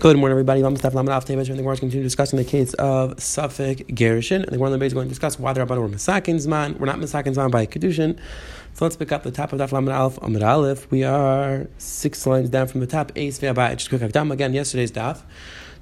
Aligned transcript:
Good 0.00 0.16
morning, 0.16 0.32
everybody. 0.32 0.62
I'm 0.62 0.74
Steph 0.76 0.94
Laman 0.94 1.12
After 1.12 1.36
the 1.36 1.44
Gemara 1.44 1.74
is 1.74 1.80
continuing 1.80 2.06
discussing 2.06 2.38
the 2.38 2.44
case 2.44 2.72
of 2.72 3.16
Safek 3.16 3.94
Gershon. 3.94 4.40
And 4.40 4.50
the 4.50 4.56
Gemara 4.56 4.80
is 4.80 4.94
going 4.94 5.04
to 5.04 5.10
discuss 5.10 5.38
why 5.38 5.52
the 5.52 5.60
Rabbanon 5.60 5.82
were 5.82 5.88
Masakin 5.90 6.36
Zman. 6.36 6.78
We're 6.78 6.86
not 6.86 6.96
Masakin 6.96 7.34
Zman 7.34 7.50
by 7.50 7.66
Kedushin. 7.66 8.18
So 8.72 8.86
let's 8.86 8.96
pick 8.96 9.12
up 9.12 9.24
the 9.24 9.30
top 9.30 9.52
of 9.52 9.58
Daf 9.58 9.72
Laman 9.72 9.92
Aleph 9.92 10.16
Amud 10.20 10.42
Aleph. 10.42 10.90
We 10.90 11.04
are 11.04 11.68
six 11.76 12.26
lines 12.26 12.48
down 12.48 12.68
from 12.68 12.80
the 12.80 12.86
top. 12.86 13.12
Ace 13.14 13.40
Ve'abai. 13.40 13.76
Just 13.76 13.90
quick 13.90 14.00
Akdam 14.00 14.32
again, 14.32 14.54
yesterday's 14.54 14.90
Daf. 14.90 15.20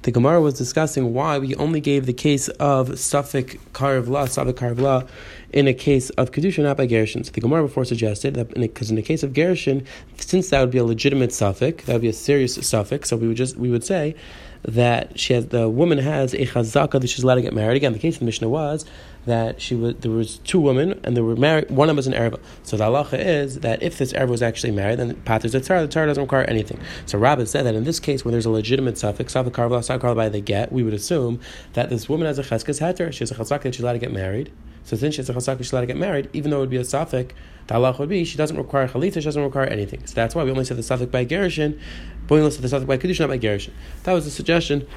The 0.02 0.12
Gemara 0.12 0.40
was 0.40 0.54
discussing 0.54 1.12
why 1.12 1.38
we 1.38 1.54
only 1.56 1.80
gave 1.80 2.06
the 2.06 2.12
case 2.12 2.48
of 2.48 2.90
Safek 2.90 3.58
Karvla, 3.72 4.26
Safek 4.26 4.54
Karvla, 4.54 5.08
in 5.52 5.66
a 5.66 5.74
case 5.74 6.10
of 6.10 6.30
Kedusha, 6.30 6.62
not 6.62 6.76
by 6.76 6.86
Gershon. 6.86 7.24
So 7.24 7.32
the 7.32 7.40
Gemara 7.40 7.62
before 7.62 7.84
suggested 7.84 8.34
that 8.34 8.54
because 8.54 8.90
in, 8.90 8.96
the 8.96 9.02
case 9.02 9.24
of 9.24 9.34
Gershon, 9.34 9.84
since 10.16 10.50
that 10.50 10.60
would 10.60 10.70
be 10.70 10.78
a 10.78 10.84
legitimate 10.84 11.32
suffix, 11.32 11.84
that 11.86 11.94
would 11.94 12.02
be 12.02 12.08
a 12.08 12.12
serious 12.12 12.54
suffix, 12.66 13.08
so 13.08 13.16
we 13.16 13.26
would 13.26 13.36
just 13.36 13.56
we 13.56 13.70
would 13.70 13.84
say 13.84 14.14
that 14.62 15.18
she 15.18 15.32
has 15.32 15.46
the 15.48 15.68
woman 15.68 15.98
has 15.98 16.34
a 16.34 16.46
chazaka 16.46 17.00
that 17.00 17.08
she's 17.08 17.22
allowed 17.22 17.36
to 17.36 17.42
get 17.42 17.52
married. 17.54 17.76
Again, 17.76 17.92
the 17.92 17.98
case 17.98 18.16
of 18.16 18.20
the 18.20 18.26
Mishnah 18.26 18.48
was 18.48 18.84
that 19.26 19.60
she 19.60 19.74
was 19.74 19.94
there 19.96 20.10
was 20.10 20.38
two 20.38 20.60
women 20.60 20.98
and 21.04 21.16
they 21.16 21.20
were 21.20 21.36
married. 21.36 21.70
One 21.70 21.88
of 21.88 21.90
them 21.90 21.96
was 21.96 22.06
an 22.06 22.14
erva. 22.14 22.40
So 22.62 22.76
the 22.76 22.84
halacha 22.84 23.18
is 23.24 23.60
that 23.60 23.82
if 23.82 23.98
this 23.98 24.12
erva 24.12 24.28
was 24.28 24.42
actually 24.42 24.72
married, 24.72 24.98
then 24.98 25.14
paters 25.22 25.52
the 25.52 25.60
tzara. 25.60 25.82
The 25.82 25.88
tzara 25.88 26.06
doesn't 26.06 26.22
require 26.22 26.44
anything. 26.44 26.80
So 27.06 27.18
Rabbi 27.18 27.44
said 27.44 27.66
that 27.66 27.74
in 27.74 27.84
this 27.84 28.00
case, 28.00 28.24
when 28.24 28.32
there's 28.32 28.46
a 28.46 28.50
legitimate 28.50 28.98
suffix, 28.98 29.32
suffix 29.32 29.56
suffix 29.56 30.14
by 30.14 30.28
the 30.28 30.40
get, 30.40 30.72
we 30.72 30.82
would 30.82 30.94
assume 30.94 31.40
that 31.74 31.90
this 31.90 32.08
woman 32.08 32.26
has 32.26 32.38
a 32.38 32.42
cheskes 32.42 32.80
heter. 32.80 33.12
She 33.12 33.20
has 33.20 33.30
a 33.30 33.34
chazaka 33.34 33.64
that 33.64 33.74
she's 33.74 33.82
allowed 33.82 33.94
to 33.94 33.98
get 33.98 34.12
married. 34.12 34.52
So 34.88 34.96
since 34.96 35.16
she 35.16 35.20
has 35.20 35.28
a 35.28 35.34
chazaka, 35.34 35.58
she's 35.58 35.70
allowed 35.70 35.82
to 35.82 35.86
get 35.86 35.98
married, 35.98 36.30
even 36.32 36.50
though 36.50 36.56
it 36.56 36.60
would 36.60 36.70
be 36.70 36.78
a 36.78 36.84
suffix, 36.84 37.34
the 37.66 37.74
halach 37.74 37.98
would 37.98 38.08
be 38.08 38.24
she 38.24 38.38
doesn't 38.38 38.56
require 38.56 38.88
chalitza, 38.88 39.16
she 39.16 39.20
doesn't 39.20 39.42
require 39.42 39.66
anything. 39.66 40.06
So 40.06 40.14
that's 40.14 40.34
why 40.34 40.44
we 40.44 40.50
only 40.50 40.64
said 40.64 40.78
the 40.78 40.82
suffix 40.82 41.12
by 41.12 41.26
gerushin, 41.26 41.78
but 42.26 42.36
we 42.36 42.40
only 42.40 42.52
said 42.52 42.62
the 42.62 42.70
suffix 42.70 42.88
by 42.88 42.96
kedushin, 42.96 43.20
not 43.20 43.28
by 43.28 43.38
gerushin. 43.38 43.72
That 44.04 44.14
was 44.14 44.24
the 44.24 44.30
suggestion. 44.30 44.88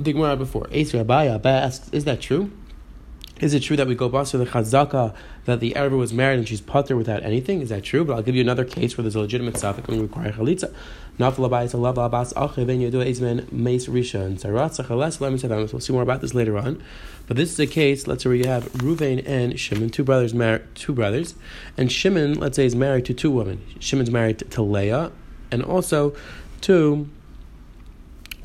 The 0.00 0.14
Gemara 0.14 0.36
before. 0.36 0.64
Eisra 0.68 1.04
Abaya 1.04 1.44
asks, 1.44 1.90
is 1.90 2.04
that 2.04 2.22
true? 2.22 2.50
Is 3.38 3.52
it 3.52 3.60
true 3.60 3.76
that 3.76 3.86
we 3.86 3.94
go 3.94 4.08
back 4.08 4.26
to 4.28 4.38
the 4.38 4.46
chazaka 4.46 5.14
that 5.44 5.60
the 5.60 5.76
Arab 5.76 5.92
was 5.92 6.14
married 6.14 6.38
and 6.38 6.48
she's 6.48 6.62
putter 6.62 6.96
without 6.96 7.22
anything? 7.22 7.60
Is 7.60 7.68
that 7.68 7.84
true? 7.84 8.06
But 8.06 8.14
I'll 8.14 8.22
give 8.22 8.34
you 8.34 8.40
another 8.40 8.64
case 8.64 8.96
where 8.96 9.02
there's 9.02 9.14
a 9.14 9.20
legitimate 9.20 9.58
suffix 9.58 9.86
and 9.88 9.98
we 9.98 10.02
require 10.02 10.32
chalitza. 10.32 10.74
We'll 15.72 15.80
see 15.80 15.92
more 15.92 16.02
about 16.02 16.20
this 16.20 16.34
later 16.34 16.56
on. 16.56 16.82
But 17.26 17.36
this 17.36 17.52
is 17.52 17.58
a 17.60 17.66
case, 17.66 18.06
let's 18.06 18.22
say 18.22 18.30
where 18.30 18.36
you 18.36 18.46
have 18.46 18.72
Ruvain 18.74 19.22
and 19.26 19.58
Shimon, 19.58 19.90
two 19.90 20.04
brothers 20.04 20.32
married 20.32 20.62
two 20.74 20.94
brothers, 20.94 21.34
and 21.76 21.90
Shimon, 21.90 22.34
let's 22.34 22.56
say, 22.56 22.64
is 22.64 22.74
married 22.74 23.04
to 23.06 23.14
two 23.14 23.30
women. 23.30 23.62
Shimon's 23.80 24.10
married 24.10 24.38
to 24.38 24.62
Leah 24.62 25.12
and 25.50 25.62
also 25.62 26.14
to 26.62 27.08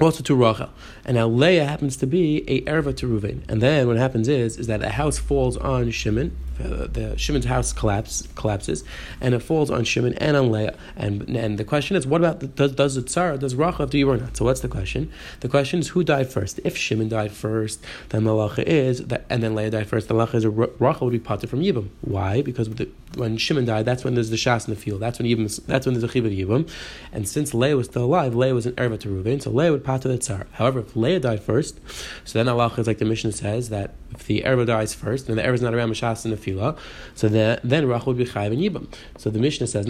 also 0.02 0.24
to 0.24 0.36
Rachel. 0.36 0.70
And 1.06 1.16
now 1.16 1.28
Leah 1.28 1.66
happens 1.66 1.98
to 1.98 2.08
be 2.08 2.44
a 2.50 2.62
erva 2.62 2.96
to 2.98 3.08
Ruvain. 3.08 3.44
And 3.50 3.62
then 3.62 3.88
what 3.88 3.98
happens 3.98 4.28
is, 4.28 4.58
is 4.58 4.68
that 4.68 4.82
a 4.82 4.90
house 4.90 5.18
falls 5.18 5.58
on 5.58 5.92
Shimon, 5.92 6.36
uh, 6.60 6.88
the 6.88 7.16
Shimon's 7.18 7.46
house 7.46 7.74
collapse, 7.74 8.28
collapses, 8.36 8.84
and 9.20 9.34
it 9.34 9.40
falls 9.40 9.70
on 9.70 9.84
Shimon 9.84 10.14
and 10.16 10.38
on 10.38 10.52
Leah. 10.52 10.76
And 10.96 11.24
and 11.36 11.58
the 11.58 11.66
question 11.66 11.98
is, 11.98 12.06
what 12.06 12.22
about 12.22 12.40
the, 12.40 12.48
does 12.48 12.74
does 12.74 12.96
the 12.96 13.02
tsar 13.02 13.38
does 13.38 13.56
Rachel 13.56 13.86
do 13.86 13.98
you 13.98 14.10
or 14.10 14.18
not? 14.18 14.38
So 14.38 14.46
what's 14.46 14.62
the 14.62 14.68
question? 14.68 15.12
The 15.42 15.50
question 15.50 15.80
is 15.80 15.90
who 15.90 16.04
died 16.04 16.32
first. 16.32 16.60
If 16.64 16.78
Shimon 16.78 17.10
died 17.10 17.32
first, 17.32 17.84
then 18.10 18.24
the 18.24 18.32
halacha 18.32 18.64
is 18.64 19.06
that, 19.08 19.26
and 19.30 19.42
then 19.44 19.56
Leah 19.56 19.72
died 19.72 19.88
first. 19.88 20.08
The 20.08 20.14
halacha 20.14 20.36
is 20.36 20.46
Rachel 20.46 21.08
would 21.08 21.12
be 21.12 21.20
parted 21.20 21.50
from 21.50 21.62
Yibam. 21.62 21.90
Why? 22.02 22.42
Because 22.42 22.70
the, 22.70 22.88
when 23.16 23.38
Shimon 23.38 23.66
died, 23.66 23.86
that's 23.86 24.04
when 24.04 24.14
there's 24.14 24.30
the 24.30 24.36
shas 24.36 24.68
in 24.68 24.74
the 24.74 24.80
field. 24.80 25.02
That's 25.02 25.20
when 25.20 25.28
Yibam, 25.28 25.66
that's 25.66 25.86
when 25.86 25.96
there's 25.96 26.04
a 26.04 26.08
chibud 26.08 26.38
Yibam. 26.38 26.70
And 27.12 27.28
since 27.28 27.54
Leah 27.54 27.76
was 27.76 27.88
still 27.88 28.06
alive, 28.06 28.36
Leah 28.36 28.54
was 28.54 28.66
an 28.66 28.74
erva 28.74 29.00
to 29.02 29.10
Reuven, 29.10 29.42
so 29.42 29.50
Leah 29.50 29.72
would 29.72 29.84
part 29.84 30.04
the 30.04 30.18
tsar. 30.18 30.48
However, 30.54 30.84
Leah 30.96 31.20
died 31.20 31.42
first, 31.42 31.80
so 32.24 32.42
then 32.42 32.54
halacha 32.54 32.80
is 32.80 32.88
like 32.88 32.98
the 32.98 33.06
Mishnah 33.06 33.32
says 33.32 33.70
that 33.70 33.94
if 34.12 34.26
the 34.28 34.42
erva 34.42 34.66
dies 34.66 34.94
first, 34.94 35.30
and 35.30 35.38
the 35.38 35.42
erva 35.42 35.54
is 35.54 35.62
not 35.62 35.74
around 35.74 35.90
Mashas 35.90 36.26
in 36.26 36.32
the 36.32 36.38
filah, 36.38 36.78
so 37.16 37.28
then 37.28 37.60
then 37.64 37.88
Rachel 37.88 38.14
would 38.14 38.18
be 38.18 38.26
chayiv 38.26 38.54
and 38.54 38.60
yibam. 38.60 38.88
So 39.18 39.30
the 39.30 39.40
Mishnah 39.40 39.68
says. 39.68 39.88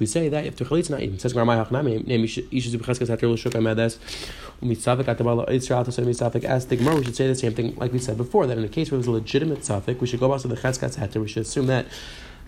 We 0.00 0.06
say 0.06 0.28
that 0.28 0.44
if 0.46 0.56
the 0.56 0.74
is 0.74 0.90
not 0.90 1.00
yibam 1.00 1.20
says 1.20 1.32
Gramai 1.32 1.64
Hachnami 1.64 2.06
name 2.06 2.24
ishes 2.24 2.76
b'cheskas 2.76 3.08
hater 3.08 3.28
l'shuk 3.28 3.52
amedes 3.52 3.98
umitzavik 4.62 5.04
atabala 5.04 5.48
Israel 5.50 5.84
to 5.84 5.92
say 5.92 6.02
mitzavik 6.02 6.98
we 6.98 7.04
should 7.04 7.16
say 7.16 7.26
the 7.26 7.34
same 7.34 7.54
thing 7.54 7.74
like 7.76 7.92
we 7.92 7.98
said 7.98 8.16
before 8.16 8.46
that 8.46 8.58
in 8.58 8.64
a 8.64 8.68
case 8.68 8.90
where 8.90 8.98
there's 8.98 9.06
a 9.06 9.10
legitimate 9.10 9.64
suffix 9.64 10.00
we 10.00 10.06
should 10.06 10.20
go 10.20 10.28
back 10.28 10.40
to 10.40 10.48
the 10.48 10.56
cheskas 10.56 10.96
hater 10.96 11.20
we 11.20 11.28
should 11.28 11.42
assume 11.42 11.66
that 11.66 11.86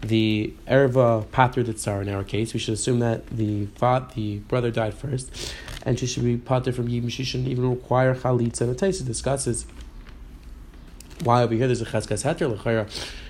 the 0.03 0.53
erva 0.67 1.31
pater 1.31 1.63
tsar 1.73 2.03
in 2.03 2.09
our 2.09 2.25
case, 2.25 2.53
we 2.53 2.61
should 2.61 2.75
assume 2.75 2.99
that 2.99 3.27
the 3.29 3.67
father, 3.77 4.07
the 4.15 4.39
brother 4.41 4.71
died 4.71 4.95
first, 4.95 5.55
and 5.85 5.99
she 5.99 6.07
should 6.07 6.25
be 6.25 6.37
pater 6.37 6.73
from 6.73 6.89
yibam. 6.89 7.11
She 7.11 7.25
shouldn't 7.25 7.49
even 7.49 7.69
require 7.71 8.15
chalitza. 8.15 8.63
And 8.63 8.77
the 8.77 8.87
Taisa 8.87 9.07
discusses 9.07 9.67
why 11.23 11.43
over 11.43 11.55
here 11.55 11.67
there's 11.67 11.83
a 11.83 11.87
cheskas 11.87 12.25
heter 12.25 12.49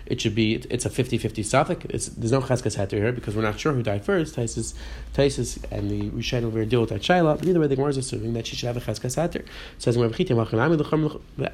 it 0.07 0.21
should 0.21 0.35
be 0.35 0.55
it's 0.55 0.85
a 0.85 0.91
50-50 0.91 1.45
suffix. 1.45 1.87
It's, 1.89 2.09
there's 2.09 2.33
no 2.33 2.41
cheskas 2.41 2.77
heter 2.77 2.99
here 2.99 3.13
because 3.13 3.37
we're 3.37 3.43
not 3.43 3.59
sure 3.59 3.73
who 3.73 3.83
died 3.83 4.05
first. 4.05 4.37
Taisus, 4.37 4.75
Taisus 5.15 5.65
and 5.71 5.91
the 5.91 6.11
Rishain 6.11 6.45
over 6.45 6.59
here 6.59 6.67
deal 6.67 6.81
with 6.81 6.91
that 6.91 7.03
shaila. 7.03 7.45
Either 7.47 7.61
way, 7.61 7.67
the 7.67 7.77
Gemara 7.77 7.91
is 7.91 7.97
assuming 7.97 8.33
that 8.35 8.47
she 8.47 8.57
should 8.57 8.67
have 8.67 8.77
a 8.77 8.81
cheskas 8.81 9.17
heter. 9.17 9.47
Says 9.79 9.97
Gemara, 9.97 10.13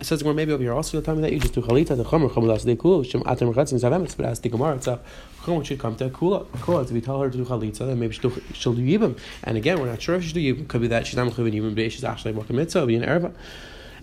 says 0.03 0.25
maybe 0.25 0.53
over 0.53 0.63
here 0.63 0.73
also 0.73 1.01
the 1.01 1.07
time 1.07 1.21
that 1.21 1.33
you 1.33 1.39
just 1.39 1.55
do 1.55 1.61
chalita 1.61 1.97
the 1.97 2.05
chomer 2.05 2.31
chomer 2.31 2.49
das 2.49 2.65
dekul 2.65 3.09
shem 3.09 3.23
atem 3.23 3.53
rechatzim 3.53 3.79
zavemetz. 3.79 4.17
But 4.17 4.27
as 4.27 4.41
the 4.41 4.49
Gemara, 4.49 4.77
it's 4.77 4.87
a 4.87 5.01
chomer 5.43 5.65
should 5.65 5.79
come 5.79 5.95
to 5.97 6.07
a 6.07 6.11
kula. 6.11 6.47
Kula. 6.47 6.83
If 6.83 6.91
we 6.91 7.01
tell 7.01 7.21
her 7.21 7.31
to 7.31 7.37
do 7.37 7.45
chalita, 7.45 7.79
then 7.87 8.01
maybe 8.01 8.15
she'll, 8.15 8.33
she'll 8.55 8.75
do 8.75 8.83
yibam. 8.83 9.19
And 9.45 9.57
again, 9.57 9.79
we're 9.79 9.87
not 9.87 10.01
sure 10.01 10.17
if 10.17 10.25
she 10.25 10.33
do 10.33 10.41
yibam. 10.41 10.67
Could 10.69 10.81
be 10.81 10.89
that 10.89 11.07
she's 11.07 11.17
not 11.17 11.29
mechuvin 11.29 11.53
yibam, 11.53 11.75
but 11.75 11.93
she's 11.93 12.05
actually 12.05 12.33
walking 12.33 12.57
mitzvah, 12.57 12.87
be 12.87 12.97
an 12.97 13.03
erva. 13.03 13.33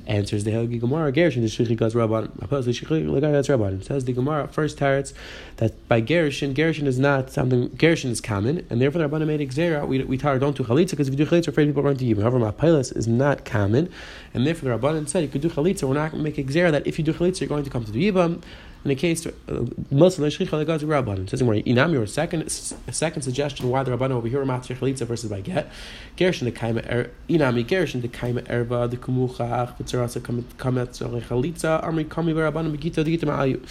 Answers 0.07 0.43
the 0.43 0.51
Helgi 0.51 0.79
Gemara, 0.79 1.11
Gershon, 1.11 1.41
the 1.41 1.47
Shrichikas 1.47 1.93
Rabban. 1.93 2.31
Apparently, 2.41 2.73
Shulchan 2.73 3.09
Aruch's 3.09 3.47
rabban 3.47 3.83
says 3.83 4.05
the 4.05 4.13
Gemara, 4.13 4.47
first 4.47 4.77
tarets, 4.77 5.13
that 5.57 5.87
by 5.87 5.99
Gershon, 5.99 6.53
Gershon 6.53 6.85
is 6.85 6.99
not 6.99 7.31
something, 7.31 7.69
Gershon 7.69 8.11
is 8.11 8.21
common, 8.21 8.65
and 8.69 8.79
therefore 8.79 9.01
the 9.01 9.09
Rabban 9.09 9.25
made 9.25 9.39
Xera, 9.49 9.87
we, 9.87 10.03
we 10.03 10.17
tar 10.17 10.37
don't 10.37 10.55
do 10.55 10.63
Chalitza, 10.63 10.91
because 10.91 11.07
if 11.07 11.17
you 11.17 11.25
do 11.25 11.29
Chalitza, 11.29 11.47
afraid 11.47 11.65
people 11.65 11.81
run 11.83 11.97
to 11.97 12.05
you. 12.05 12.19
However, 12.21 12.39
Mapilas 12.39 12.95
is 12.95 13.07
not 13.07 13.45
common, 13.45 13.91
and 14.33 14.45
therefore 14.45 14.69
the 14.69 14.77
Rabban 14.77 15.09
said 15.09 15.23
you 15.23 15.29
could 15.29 15.41
do 15.41 15.49
Chalitza, 15.49 15.87
we're 15.87 15.95
not 15.95 16.11
going 16.11 16.23
to 16.23 16.29
make 16.29 16.47
Xera 16.47 16.71
that 16.71 16.85
if 16.85 16.99
you 16.99 17.03
do 17.03 17.13
Chalitza, 17.13 17.41
you're 17.41 17.49
going 17.49 17.63
to 17.63 17.69
come 17.69 17.83
to 17.83 17.91
the 17.91 18.11
Yibam, 18.11 18.43
in 18.85 18.89
the 18.89 18.95
case, 18.95 19.25
uh, 19.25 19.31
of 19.49 19.69
the 19.89 20.63
goes 20.63 20.81
to. 20.81 21.27
Says 21.27 21.41
more 21.41 21.55
inami 21.55 21.97
or 21.97 22.03
a 22.03 22.07
second 22.07 22.47
second 22.49 23.23
suggestion 23.23 23.67
why 23.67 23.81
the 23.81 23.89
rabbanim 23.89 24.11
over 24.11 24.27
here 24.27 24.45
matzir 24.45 24.77
chalitza 24.77 25.07
versus 25.07 25.27
by 25.27 25.41
get. 25.41 25.71
Gershon 26.17 26.45
the 26.45 26.51
kaima 26.51 26.87
er 26.87 27.09
inami 27.27 27.65
gershon 27.65 28.01
the 28.01 28.07
kaima 28.07 28.47
erba 28.47 28.87
the 28.87 28.97
kumuchach 28.97 29.75
v'tzarasa 29.79 30.21
kamet 30.21 31.25
chalitza 31.25 31.83
amri 31.83 32.07
kami 32.07 32.33
rabbanim 32.33 32.77
begita 32.77 33.03
digita 33.03 33.23
ma'ayu. 33.23 33.67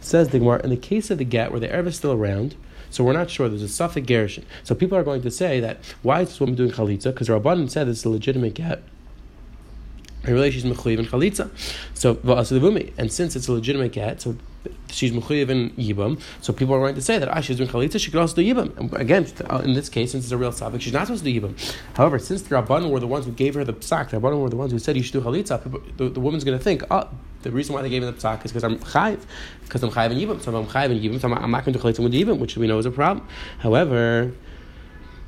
Says 0.00 0.28
the 0.28 0.38
Gemara 0.38 0.62
in 0.62 0.70
the 0.70 0.76
case 0.76 1.10
of 1.10 1.18
the 1.18 1.24
get 1.24 1.50
where 1.50 1.58
the 1.58 1.68
erba 1.68 1.88
is 1.88 1.96
still 1.96 2.12
around. 2.12 2.54
So 2.90 3.02
we're 3.02 3.14
not 3.14 3.30
sure. 3.30 3.48
There's 3.48 3.62
a 3.62 3.68
suffix 3.68 4.06
gershon. 4.06 4.46
So 4.62 4.76
people 4.76 4.96
are 4.96 5.02
going 5.02 5.22
to 5.22 5.30
say 5.32 5.58
that 5.58 5.78
why 6.02 6.20
is 6.20 6.28
this 6.28 6.38
woman 6.38 6.54
doing 6.54 6.70
chalitza? 6.70 7.06
Because 7.06 7.28
Rabbanan 7.28 7.68
said 7.68 7.88
it's 7.88 8.04
a 8.04 8.10
legitimate 8.10 8.54
get 8.54 8.82
in 10.24 10.34
relation 10.34 10.62
she's 10.62 10.76
mechuyev 10.76 10.98
and 10.98 11.08
chalitza. 11.08 11.50
So 11.94 12.18
and 12.98 13.12
since 13.12 13.36
it's 13.36 13.48
a 13.48 13.52
legitimate 13.52 13.92
get, 13.92 14.20
so 14.20 14.36
she's 14.88 15.12
mechuyev 15.12 15.48
in 15.48 15.70
yibam. 15.70 16.20
So 16.40 16.52
people 16.52 16.74
are 16.74 16.80
going 16.80 16.94
to 16.94 17.00
say 17.00 17.18
that 17.18 17.28
ah, 17.28 17.40
she's 17.40 17.56
doing 17.56 17.68
chalitza, 17.68 18.00
she 18.00 18.10
could 18.10 18.20
also 18.20 18.36
do 18.36 18.42
yibam. 18.42 18.76
And 18.76 18.94
again, 18.94 19.26
uh, 19.50 19.62
in 19.64 19.74
this 19.74 19.88
case, 19.88 20.12
since 20.12 20.24
it's 20.24 20.32
a 20.32 20.36
real 20.36 20.52
sabik, 20.52 20.80
she's 20.80 20.92
not 20.92 21.06
supposed 21.06 21.24
to 21.24 21.32
do 21.32 21.40
yibam. 21.40 21.76
However, 21.94 22.18
since 22.18 22.42
the 22.42 22.54
rabbanon 22.54 22.90
were 22.90 23.00
the 23.00 23.06
ones 23.06 23.26
who 23.26 23.32
gave 23.32 23.54
her 23.54 23.64
the 23.64 23.72
psak, 23.72 24.10
the 24.10 24.18
rabbanon 24.18 24.40
were 24.40 24.50
the 24.50 24.56
ones 24.56 24.72
who 24.72 24.78
said 24.78 24.96
you 24.96 25.02
should 25.02 25.12
do 25.12 25.20
chalitza. 25.20 25.62
People, 25.62 25.82
the, 25.96 26.08
the 26.08 26.20
woman's 26.20 26.44
going 26.44 26.58
to 26.58 26.62
think, 26.62 26.82
oh, 26.90 27.08
the 27.42 27.50
reason 27.50 27.74
why 27.74 27.82
they 27.82 27.88
gave 27.88 28.02
me 28.02 28.10
the 28.10 28.16
psak 28.16 28.44
is 28.44 28.52
because 28.52 28.64
I'm 28.64 28.78
chayiv, 28.78 29.20
because 29.62 29.82
I'm 29.82 29.90
chayiv 29.90 30.12
in 30.12 30.18
yibam. 30.18 30.40
So 30.40 30.54
I'm 30.56 30.66
chayiv 30.66 30.90
in 30.90 30.98
yibam, 31.00 31.20
so 31.20 31.28
I'm, 31.28 31.34
I'm 31.34 31.50
not 31.50 31.64
going 31.64 31.72
to 31.72 31.78
do 31.78 31.84
chalitza 31.84 32.02
with 32.02 32.12
yibam, 32.12 32.38
which 32.38 32.56
we 32.56 32.66
know 32.66 32.78
is 32.78 32.86
a 32.86 32.90
problem. 32.90 33.26
However. 33.58 34.32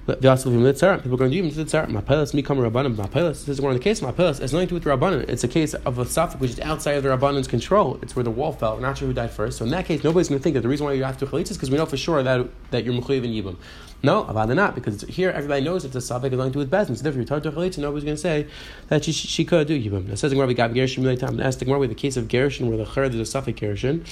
People 0.06 0.28
are 0.28 0.36
going 0.36 1.30
to 1.30 1.30
do 1.30 1.34
even 1.36 1.50
to 1.50 1.64
tzara. 1.64 1.86
Mapelas, 1.86 2.34
me 2.34 2.42
come 2.42 2.58
rabbanim. 2.58 2.94
Mapelas. 2.94 3.46
This 3.46 3.48
is 3.48 3.60
one 3.62 3.72
of 3.72 3.78
the 3.78 3.82
cases. 3.82 4.06
Mapelas. 4.06 4.38
It's 4.38 4.52
nothing 4.52 4.68
to 4.68 4.78
do 4.78 4.90
with 4.90 5.00
rabbanim. 5.00 5.26
It's 5.30 5.44
a 5.44 5.48
case 5.48 5.72
of 5.72 5.98
a 5.98 6.04
suffix 6.04 6.38
which 6.38 6.50
is 6.50 6.60
outside 6.60 6.92
of 6.92 7.04
the 7.04 7.08
rabbanim's 7.08 7.48
control. 7.48 7.98
It's 8.02 8.14
where 8.14 8.22
the 8.22 8.30
wall 8.30 8.52
fell. 8.52 8.74
We're 8.74 8.82
not 8.82 8.98
sure 8.98 9.08
who 9.08 9.14
died 9.14 9.30
first. 9.30 9.56
So 9.56 9.64
in 9.64 9.70
that 9.70 9.86
case, 9.86 10.04
nobody's 10.04 10.28
going 10.28 10.40
to 10.40 10.42
think 10.42 10.54
that 10.54 10.60
the 10.60 10.68
reason 10.68 10.84
why 10.84 10.92
you 10.92 11.04
have 11.04 11.16
to 11.18 11.26
chalitz 11.26 11.50
is 11.50 11.56
because 11.56 11.70
we 11.70 11.78
know 11.78 11.86
for 11.86 11.96
sure 11.96 12.22
that 12.22 12.46
that 12.70 12.84
you're 12.84 12.92
mechuyev 12.92 13.24
in 13.24 13.30
yibam. 13.30 13.56
No, 14.02 14.24
avada 14.24 14.54
not 14.54 14.74
because 14.74 15.00
here 15.02 15.30
everybody 15.30 15.64
knows 15.64 15.86
it's 15.86 15.96
a 15.96 16.02
suffix 16.02 16.34
is 16.34 16.36
nothing 16.36 16.52
to 16.52 16.56
do 16.56 16.58
with 16.58 16.70
bezin. 16.70 16.98
So 16.98 17.02
therefore, 17.02 17.22
you 17.22 17.26
talk 17.26 17.42
to 17.44 17.52
chalitz, 17.52 17.78
nobody's 17.78 18.04
going 18.04 18.16
to 18.16 18.20
say 18.20 18.46
that 18.88 19.06
she, 19.06 19.12
she 19.12 19.46
could 19.46 19.66
do 19.66 19.82
yibam. 19.82 20.10
It 20.10 20.18
says 20.18 20.32
in 20.32 20.38
Rabbi 20.38 20.52
time. 20.52 21.40
Ask 21.40 21.60
the 21.60 21.64
the 21.64 21.94
case 21.94 22.18
of 22.18 22.28
Gershon 22.28 22.68
where 22.68 22.76
the 22.76 22.84
chur 22.84 23.08
there's 23.08 23.20
a 23.20 23.24
suffix 23.24 23.58
Gershon 23.58 24.04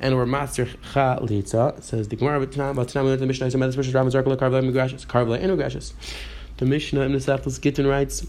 and 0.00 0.16
we're 0.16 0.26
master 0.26 0.66
chalitza. 0.92 1.82
Says 1.82 2.08
the 2.08 2.16
Gemara, 2.16 2.40
but 2.40 2.50
Tanam 2.50 3.18
the 3.18 3.26
Mishnah 3.26 3.46
is 3.46 3.54
a 3.54 3.58
medicine 3.58 3.78
versus 3.78 3.94
Ramas 3.94 4.14
Arkala 4.14 4.36
Karvela 4.36 4.70
Migrashis, 4.70 5.06
Karvela 5.06 5.40
and 5.40 5.58
Migrashis. 5.58 5.92
The 6.58 6.66
Mishnah 6.66 7.02
in 7.02 7.12
the 7.12 7.18
Seftos 7.18 7.60
Gittin 7.60 7.86
writes. 7.86 8.26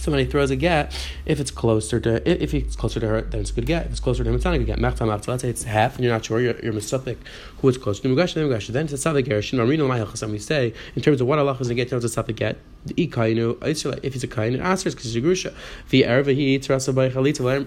Somebody 0.00 0.24
throws 0.24 0.50
a 0.50 0.56
get, 0.56 0.92
if 1.26 1.40
it's 1.40 1.50
closer 1.50 2.00
to 2.00 2.42
if 2.42 2.54
it's 2.54 2.76
closer 2.76 3.00
to 3.00 3.08
her, 3.08 3.20
then 3.22 3.40
it's 3.40 3.50
a 3.50 3.54
good 3.54 3.66
get. 3.66 3.86
If 3.86 3.92
it's 3.92 4.00
closer 4.00 4.24
to 4.24 4.30
him, 4.30 4.36
it's 4.36 4.44
not 4.44 4.54
a 4.54 4.58
good 4.58 4.66
get. 4.66 4.80
Let's 4.80 5.42
say 5.42 5.48
it's 5.48 5.64
half, 5.64 5.96
and 5.96 6.04
you're 6.04 6.12
not 6.12 6.24
sure. 6.24 6.40
You're, 6.40 6.58
you're 6.60 6.72
misophic 6.72 7.18
who 7.58 7.68
it's 7.68 7.78
closer 7.78 8.02
to. 8.02 8.14
Then 8.72 8.84
it's 8.86 8.92
a 8.92 8.96
savik 8.96 9.26
gerushin. 9.26 9.58
Marino 9.58 9.86
my 9.86 10.02
We 10.26 10.38
say 10.38 10.72
in 10.96 11.02
terms 11.02 11.20
of 11.20 11.26
what 11.26 11.38
Allah 11.38 11.52
is 11.52 11.68
going 11.68 11.68
to 11.68 11.74
get 11.74 11.90
terms 11.90 12.04
of 12.04 12.10
savik 12.10 12.36
get. 12.36 12.56
If 12.86 14.14
he's 14.14 14.24
a 14.24 14.26
kain, 14.26 14.54
it 14.54 14.60
answers 14.60 14.94
because 14.94 15.12
he's 15.12 15.16
a 15.16 15.20
grusha. 15.20 15.52
The 15.90 16.02
erva 16.04 16.34
he 16.34 16.54
eats 16.54 16.70
rasa 16.70 16.94
by 16.94 17.10
chalitza. 17.10 17.66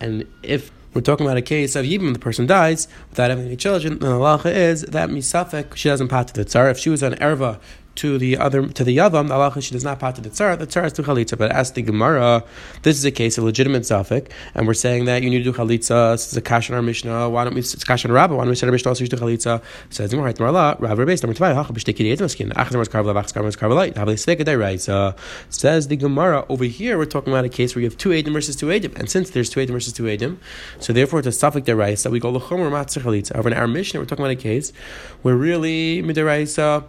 And 0.00 0.26
if 0.42 0.72
we're 0.92 1.00
talking 1.00 1.26
about 1.26 1.36
a 1.36 1.42
case 1.42 1.76
of 1.76 1.84
even 1.84 2.12
the 2.12 2.18
person 2.18 2.46
dies 2.46 2.88
without 3.10 3.30
having 3.30 3.46
any 3.46 3.56
children, 3.56 4.00
then 4.00 4.10
the 4.10 4.16
halacha 4.16 4.52
is 4.52 4.82
that 4.82 5.10
misafek 5.10 5.76
she 5.76 5.88
doesn't 5.88 6.08
pat 6.08 6.26
to 6.28 6.34
the 6.34 6.44
tzar. 6.44 6.68
If 6.70 6.78
she 6.78 6.90
was 6.90 7.04
an 7.04 7.14
erva 7.14 7.60
to 7.96 8.18
the 8.18 8.36
other 8.36 8.66
to 8.68 8.84
the 8.84 8.96
yavam, 8.96 9.28
halacha 9.28 9.62
she 9.62 9.72
does 9.72 9.84
not 9.84 9.98
pat 9.98 10.14
to 10.14 10.20
the 10.20 10.30
tzara, 10.30 10.58
the 10.58 10.66
tzara 10.66 10.86
is 10.86 10.92
to 10.94 11.02
chalitza. 11.02 11.36
But 11.36 11.50
as 11.52 11.72
the 11.72 11.82
Gemara, 11.82 12.44
this 12.82 12.96
is 12.96 13.04
a 13.04 13.10
case 13.10 13.38
of 13.38 13.44
legitimate 13.44 13.82
zafik, 13.82 14.30
and 14.54 14.66
we're 14.66 14.74
saying 14.74 15.04
that 15.06 15.22
you 15.22 15.30
need 15.30 15.44
to 15.44 15.52
do 15.52 15.52
chalitza. 15.52 16.14
Is 16.14 16.36
a 16.36 16.40
kash 16.40 16.68
in 16.68 16.74
our 16.74 16.82
Mishnah. 16.82 17.28
Why 17.28 17.44
don't 17.44 17.54
we? 17.54 17.60
It's 17.60 17.84
kash 17.84 18.04
in 18.04 18.12
Rabbah. 18.12 18.34
Why 18.34 18.44
don't 18.44 18.50
we 18.50 18.56
say 18.56 18.66
our 18.66 18.72
Mishnah 18.72 18.90
also 18.90 19.04
do 19.04 19.16
chalitza? 19.16 19.62
Says 19.90 20.10
Gemara, 20.10 20.34
Rav 20.38 20.80
Rav 20.80 20.98
Beis 20.98 21.22
number 21.22 21.34
five. 21.34 21.56
Hacha 21.56 21.72
b'shtei 21.72 21.94
kidei 21.94 22.16
etzmaskin. 22.16 22.52
Achas 22.52 22.72
number 22.72 22.86
karvel 22.86 23.14
achas 23.14 23.32
karvel 23.32 23.56
karvelite. 23.56 23.94
They 23.94 24.14
sveka 24.14 24.44
deraisa? 24.44 25.16
Says 25.48 25.88
the 25.88 25.96
Gemara 25.96 26.44
over 26.48 26.64
here. 26.64 26.98
We're 26.98 27.04
talking 27.06 27.32
about 27.32 27.44
a 27.44 27.48
case 27.48 27.74
where 27.74 27.82
you 27.82 27.88
have 27.88 27.98
two 27.98 28.10
edim 28.10 28.32
versus 28.32 28.56
two 28.56 28.66
edim, 28.66 28.96
and 28.98 29.10
since 29.10 29.30
there's 29.30 29.50
two 29.50 29.60
edim 29.60 29.70
versus 29.70 29.92
two 29.92 30.04
edim, 30.04 30.38
so 30.78 30.92
therefore 30.92 31.20
it's 31.20 31.28
a 31.28 31.32
suffix 31.32 31.66
deraisa. 31.66 32.10
We 32.10 32.20
go 32.20 32.32
lechomer 32.32 32.70
matzah 32.70 33.02
chalitza. 33.02 33.36
Over 33.36 33.50
in 33.50 33.56
our 33.56 33.66
Mishnah, 33.66 34.00
we're 34.00 34.06
talking 34.06 34.24
about 34.24 34.32
a 34.32 34.36
case 34.36 34.72
where 35.22 35.36
really 35.36 36.02
mideraisa 36.02 36.84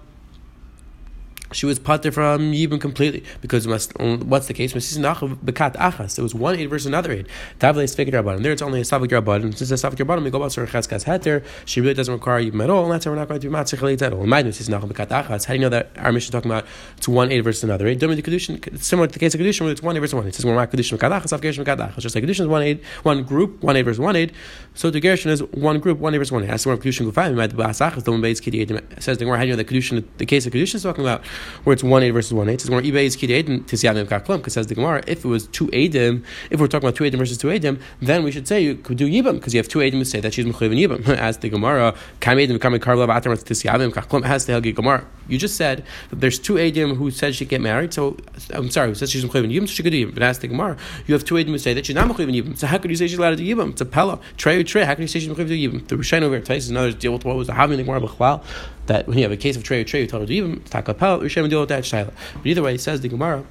she 1.52 1.66
was 1.66 1.80
pater 1.80 2.12
from 2.12 2.42
um, 2.42 2.52
Yibum 2.52 2.80
completely 2.80 3.24
because 3.42 3.66
um, 4.00 4.30
what's 4.30 4.48
the 4.48 4.54
case? 4.54 4.72
It 4.76 6.22
was 6.22 6.36
one 6.36 6.56
aid 6.56 6.70
versus 6.70 6.86
another 6.86 7.12
aid. 7.12 7.28
There 7.60 7.72
it's 7.72 8.62
only 8.62 8.82
a 8.82 8.84
savik 8.84 9.10
rabbanon. 9.10 9.58
Since 9.58 9.72
it's 9.72 9.84
a 9.84 9.90
savik 9.90 9.98
rabbanon, 9.98 10.24
we 10.24 10.30
go 10.30 10.38
about 10.38 10.52
cheskas 10.52 11.06
heter. 11.06 11.44
She 11.66 11.82
really 11.82 11.94
doesn't 11.94 12.14
require 12.14 12.42
Yibum 12.42 12.64
at 12.64 12.70
all, 12.70 12.84
and 12.84 12.94
that's 12.94 13.06
why 13.06 13.12
we're 13.12 13.18
not 13.18 13.28
going 13.28 13.40
to 13.40 13.48
do 13.48 13.54
matzah 13.54 13.78
chalit 13.78 14.02
at 14.02 14.14
all. 14.14 14.26
Bekat 14.26 15.08
achas. 15.08 15.46
How 15.46 15.54
do 15.54 15.60
you 15.60 15.62
know 15.62 15.70
that 15.70 15.92
our 15.98 16.12
mission 16.12 16.28
is 16.28 16.32
talking 16.32 16.52
about 16.52 16.66
it's 16.98 17.08
one 17.08 17.32
aid 17.32 17.44
versus 17.44 17.64
another 17.64 17.88
aid? 17.88 18.02
It's 18.02 18.88
similar 18.88 19.08
to 19.08 19.14
the 19.14 19.20
case 19.20 19.34
of 19.36 19.42
kedushin 19.42 19.62
where 19.62 19.72
it's 19.72 19.82
one 19.82 19.96
aid 19.96 20.02
versus 20.02 20.16
one. 20.16 20.28
It 20.28 20.36
says 20.36 20.46
we're 20.46 20.56
not 20.56 20.72
kedushin 20.72 20.98
bekat 20.98 21.22
achas, 21.22 21.42
gershon 21.42 21.66
bekat 21.66 21.78
achas. 21.78 22.00
Just 22.00 22.16
like 22.16 22.24
kedushin 22.24 22.42
is 22.42 22.48
one 22.48 22.64
aid, 22.64 22.84
one 23.04 23.24
group, 23.24 23.62
one 23.64 23.76
aid 23.76 23.86
versus 23.86 24.00
one 24.00 24.16
aid. 24.16 24.34
So 24.74 24.90
the 24.90 25.00
gershon 25.00 25.32
is 25.32 25.44
one 25.44 25.80
group, 25.80 26.00
one 26.00 26.14
aid 26.14 26.20
versus 26.20 26.32
one 26.32 26.44
aid. 26.44 26.50
As 26.50 26.64
the 26.64 26.78
kedushin 26.78 27.12
gufayim, 27.12 27.36
might 27.36 27.56
be 27.56 27.64
achas. 27.64 28.04
The 28.04 28.12
one 28.12 28.22
base 28.22 28.40
kidiyim 28.40 29.02
says 29.02 29.18
the 29.18 29.26
how 29.26 29.38
do 29.38 29.46
you 29.46 29.52
know 29.52 29.58
the 29.58 29.66
kedushin, 29.66 30.06
the 30.18 30.26
case 30.26 30.46
of 30.46 30.54
kedushin 30.54 30.76
is 30.76 30.84
talking 30.84 31.04
about 31.04 31.24
where 31.64 31.74
it's 31.74 31.84
one 31.84 32.04
aid 32.04 32.14
versus 32.14 32.34
one. 32.34 32.50
It 32.50 32.62
says 32.62 32.70
more 32.70 32.82
eBay 32.82 33.06
is 33.06 33.16
kid 33.16 33.28
to 33.28 33.60
tisyadim 33.60 34.06
kaklam 34.08 34.38
because 34.38 34.54
says 34.54 34.68
the 34.68 34.76
Gemara 34.76 35.04
if 35.08 35.26
it 35.26 35.28
was 35.28 35.48
two 35.48 35.68
adim, 35.68 36.24
if 36.50 36.60
we're 36.60 36.68
talking 36.68 36.88
about 36.88 36.96
two 36.96 37.04
adim 37.04 37.18
versus 37.18 37.38
two 37.38 37.48
adim, 37.48 37.82
then 38.02 38.24
we 38.24 38.32
should 38.32 38.48
say 38.48 38.62
you 38.62 38.76
could 38.76 38.98
do 38.98 39.08
yibam 39.10 39.34
because 39.34 39.54
you 39.54 39.60
have 39.60 39.68
two 39.68 39.80
adim 39.80 40.00
to 40.00 40.06
say 40.06 40.20
that 40.20 40.34
she's 40.34 40.46
mechayiv 40.46 40.76
yibam. 40.76 41.08
As 41.22 41.38
the 41.38 41.50
Gemara 41.50 41.96
kam 42.20 42.38
adim 42.38 42.60
kam 42.60 42.78
karla 42.80 43.08
b'atam 43.08 43.36
tisyadim 43.38 43.92
kaklam 43.92 44.24
has 44.26 44.46
the 44.46 44.54
helgi 44.54 44.74
Gemara. 44.74 45.06
You 45.28 45.38
just 45.38 45.56
said 45.56 45.86
that 46.10 46.20
there's 46.20 46.40
two 46.40 46.56
adim 46.56 46.98
who 46.98 47.12
said 47.12 47.36
she 47.36 47.46
get 47.46 47.62
married. 47.62 47.94
So 47.94 48.18
I'm 48.52 48.70
sorry, 48.70 48.90
who 48.90 48.96
says 48.96 49.12
she's 49.12 49.24
mechayiv 49.24 49.52
yibam, 49.52 49.68
so 49.68 49.74
she 49.74 49.84
could 49.84 49.92
do 49.92 50.08
yibam. 50.08 50.14
But 50.14 50.24
as 50.24 50.40
the 50.40 50.48
Gemara, 50.48 50.78
you 51.08 51.14
have 51.14 51.24
two 51.24 51.36
adim 51.36 51.48
who 51.48 51.58
say 51.58 51.74
that 51.74 51.86
she's 51.86 51.96
not 51.96 52.08
mechayiv 52.10 52.32
yibam. 52.32 52.58
So 52.58 52.68
how 52.68 52.78
could 52.78 52.92
you 52.92 52.98
say 52.98 53.08
she's 53.08 53.18
allowed 53.18 53.32
to 53.32 53.36
do 53.38 53.56
yibam? 53.56 53.72
It's 53.72 53.82
a 53.82 53.86
pella 53.86 54.20
trey 54.38 54.64
trey. 54.64 54.84
How 54.84 54.96
can 54.96 55.04
you 55.04 55.08
say 55.08 55.20
she's 55.20 55.30
mechayiv 55.30 55.48
yibam? 55.48 55.88
The 55.88 55.96
Rishain 55.96 56.22
over 56.22 56.40
here 56.40 56.56
is 56.56 56.70
another 56.70 56.92
deal 56.92 57.14
with 57.14 57.26
what 57.26 57.36
was 57.36 57.48
the 57.48 57.54
having 57.54 57.78
the 57.78 57.84
Gemara 57.84 58.02
b'chval 58.02 58.44
that 58.88 59.08
when 59.08 59.18
you 59.18 59.24
have 59.24 59.32
a 59.32 59.38
case 59.38 59.56
of 59.56 59.64
trey 59.64 59.82
or 59.82 59.84
trey, 59.84 60.02
you 60.02 60.08
told 60.08 60.22
her 60.22 60.28
to 60.28 60.34
yibam. 60.34 60.60
Takapel 60.62 61.22
Rishain 61.22 61.50
deal 61.50 61.60
with 61.60 61.70
that 61.70 61.84
shaila. 61.84 62.14
But 62.36 62.46
either 62.46 62.64
way, 62.64 62.74
he 62.74 62.78
says 62.78 63.02
the 63.02 63.08
Gemara 63.10 63.44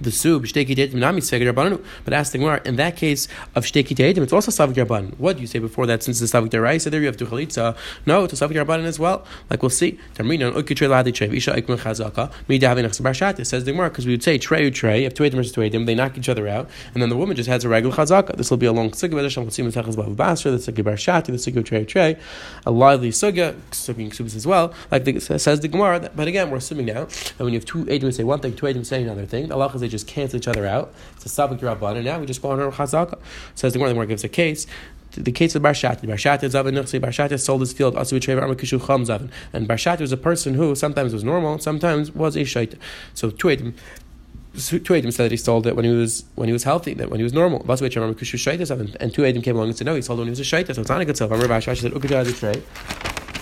the 0.00 0.10
sub 0.10 0.44
shteki 0.44 0.76
dedim 0.76 0.94
nami 0.94 1.20
sveged 1.20 1.52
rabbanon. 1.52 1.84
But 2.04 2.14
ask 2.14 2.32
the 2.32 2.38
Gemara, 2.38 2.60
in 2.64 2.76
that 2.76 2.96
case 2.96 3.28
of 3.54 3.64
shteki 3.64 3.94
dedim, 3.94 4.22
it's 4.22 4.32
also 4.32 4.50
savik 4.50 4.74
rabbanon. 4.74 5.18
What 5.18 5.36
do 5.36 5.42
you 5.42 5.46
say 5.46 5.58
before 5.58 5.86
that? 5.86 6.02
Since 6.02 6.20
it's 6.20 6.32
savik 6.32 6.50
deraisa, 6.50 6.90
there 6.90 7.00
you 7.00 7.06
have 7.06 7.16
to 7.18 7.26
chalitza. 7.26 7.76
No, 8.06 8.24
it's 8.24 8.34
savik 8.34 8.64
rabbanon 8.64 8.84
as 8.84 8.98
well. 8.98 9.24
Like 9.50 9.62
we'll 9.62 9.70
see. 9.70 9.98
Tamrina 10.14 10.52
ukitrei 10.52 10.88
lahadi 10.88 11.12
trev 11.14 11.32
isha 11.34 11.52
ikmen 11.52 11.78
chazaka 11.78 12.32
mi 12.48 12.58
davin 12.58 12.84
barshat. 12.84 13.38
It 13.38 13.46
says 13.46 13.64
the 13.64 13.72
Gemara 13.72 13.90
because 13.90 14.06
we 14.06 14.12
would 14.12 14.22
say 14.22 14.38
trey 14.38 14.70
trey. 14.70 15.04
If 15.04 15.14
two 15.14 15.24
edim 15.24 15.34
versus 15.34 15.52
two 15.52 15.68
they 15.68 15.94
knock 15.94 16.18
each 16.18 16.28
other 16.28 16.48
out, 16.48 16.68
and 16.92 17.02
then 17.02 17.08
the 17.08 17.16
woman 17.16 17.36
just 17.36 17.48
has 17.48 17.64
a 17.64 17.68
regular 17.68 17.94
chazaka. 17.94 18.36
This 18.36 18.50
will 18.50 18.58
be 18.58 18.66
a 18.66 18.72
long 18.72 18.90
sugya. 18.90 19.14
We'll 19.14 19.50
see 19.50 19.62
mitachas 19.62 19.96
bav 19.96 20.16
basra. 20.16 20.50
The 20.52 20.58
sugya 20.58 20.84
barshat. 20.84 21.24
The 21.26 21.32
sugya 21.32 21.64
trey 21.64 21.84
trey. 21.84 22.16
A 22.66 22.70
lively 22.70 23.10
sugya, 23.10 23.54
sugya 23.70 24.10
subas 24.10 24.36
as 24.36 24.46
well. 24.46 24.72
Like 24.90 25.04
the, 25.04 25.20
says 25.20 25.60
the 25.60 25.68
Gemara. 25.68 26.10
But 26.14 26.28
again, 26.28 26.50
we're 26.50 26.58
assuming 26.58 26.86
now 26.86 27.04
that 27.04 27.38
when 27.38 27.52
you 27.52 27.58
have 27.58 27.64
two 27.64 27.84
edim 27.84 28.12
say 28.12 28.24
one 28.24 28.40
thing, 28.40 28.54
two 28.54 28.66
edim 28.66 28.84
say 28.84 29.02
another 29.02 29.26
thing. 29.26 29.50
Allah 29.52 29.70
they 29.84 29.88
just 29.88 30.06
cancel 30.06 30.38
each 30.38 30.48
other 30.48 30.66
out. 30.66 30.92
It's 31.16 31.26
a 31.26 31.28
sabak 31.28 31.60
rabban, 31.60 31.96
and 31.96 32.04
now 32.04 32.18
we 32.18 32.26
just 32.26 32.42
go 32.42 32.50
on 32.50 32.60
our 32.60 32.72
chazaka. 32.72 33.18
Says 33.54 33.72
the 33.72 33.78
Gemara. 33.78 33.90
The 33.90 33.94
more 33.94 34.06
gives 34.06 34.24
a 34.24 34.28
case 34.28 34.66
the 35.16 35.32
case 35.32 35.54
of 35.54 35.62
Barshat. 35.62 36.00
Barshat 36.00 36.42
is 36.42 36.54
Zavin 36.54 36.74
Nuchsi. 36.74 37.00
Barshat 37.00 37.38
sold 37.40 37.60
his 37.60 37.72
field. 37.72 37.96
Also, 37.96 38.16
Treva 38.16 38.42
Armakishu 38.42 38.84
Cham 38.86 39.04
Zavin. 39.04 39.30
And 39.52 39.68
Barshat 39.68 40.00
was 40.00 40.12
a 40.12 40.16
person 40.16 40.54
who 40.54 40.74
sometimes 40.74 41.12
was 41.12 41.24
normal, 41.24 41.58
sometimes 41.58 42.12
was 42.12 42.36
a 42.36 42.40
shaita. 42.40 42.78
So 43.14 43.30
two 43.30 43.48
Eidim. 43.48 43.74
Two 44.54 44.78
Eidim 44.94 45.12
said 45.12 45.24
that 45.24 45.30
he 45.32 45.36
sold 45.36 45.66
it 45.66 45.74
when 45.74 45.84
he 45.84 45.90
was 45.90 46.24
when 46.36 46.48
he 46.48 46.52
was 46.52 46.62
healthy, 46.62 46.94
that 46.94 47.10
when 47.10 47.18
he 47.18 47.24
was 47.24 47.32
normal. 47.32 47.60
And 47.60 47.68
two 47.68 47.74
Eidim 47.74 49.42
came 49.42 49.56
along 49.56 49.68
and 49.68 49.76
said 49.76 49.86
no, 49.86 49.94
he 49.94 50.02
sold 50.02 50.20
it 50.20 50.22
when 50.22 50.28
he 50.28 50.30
was 50.30 50.40
a 50.40 50.42
shaita, 50.42 50.74
so 50.74 50.80
it's 50.80 50.90
not 50.90 51.00
a 51.00 51.04
good 51.04 51.16
sale. 51.16 51.28
Remember 51.28 51.54
Barshat 51.54 51.80
said 51.80 51.92
Ukajah 51.92 52.38
Trey. 52.38 52.62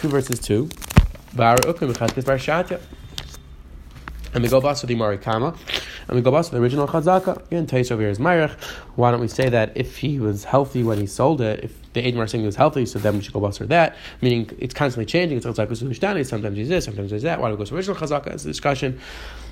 Two 0.00 0.08
verses 0.08 0.38
two. 0.38 0.70
Bar 1.34 1.56
Ukim 1.58 1.92
Barshat. 1.92 2.80
And 4.34 4.42
we 4.42 4.48
go 4.48 4.60
back 4.62 4.76
to 4.78 4.86
the 4.86 4.94
Marikama, 4.94 5.56
and 6.08 6.16
we 6.16 6.22
go 6.22 6.30
back 6.30 6.46
to 6.46 6.52
the 6.52 6.56
original 6.56 6.88
Chazaka. 6.88 7.44
Again, 7.46 7.66
Tais 7.66 7.90
over 7.90 8.00
here 8.00 8.10
is 8.10 8.18
Myrich. 8.18 8.52
Why 8.96 9.10
don't 9.10 9.20
we 9.20 9.28
say 9.28 9.50
that 9.50 9.76
if 9.76 9.98
he 9.98 10.18
was 10.18 10.44
healthy 10.44 10.82
when 10.82 10.98
he 10.98 11.06
sold 11.06 11.42
it, 11.42 11.64
if 11.64 11.92
the 11.92 12.00
Edom 12.00 12.20
are 12.20 12.26
saying 12.26 12.42
he 12.42 12.46
was 12.46 12.56
healthy, 12.56 12.86
so 12.86 12.98
then 12.98 13.16
we 13.16 13.20
should 13.22 13.34
go 13.34 13.40
back 13.40 13.52
to 13.54 13.66
that. 13.66 13.94
Meaning 14.22 14.50
it's 14.58 14.72
constantly 14.72 15.04
changing. 15.04 15.36
It's 15.36 15.44
like 15.44 15.68
sometimes 16.24 16.56
he's 16.56 16.68
this, 16.68 16.84
sometimes 16.86 17.10
he's 17.10 17.22
that. 17.22 17.40
Why 17.40 17.48
do 17.48 17.56
we 17.56 17.58
go 17.58 17.64
to 17.66 17.76
original 17.76 17.96
Chazaka? 17.96 18.28
It's 18.28 18.44
a 18.44 18.48
discussion 18.48 18.98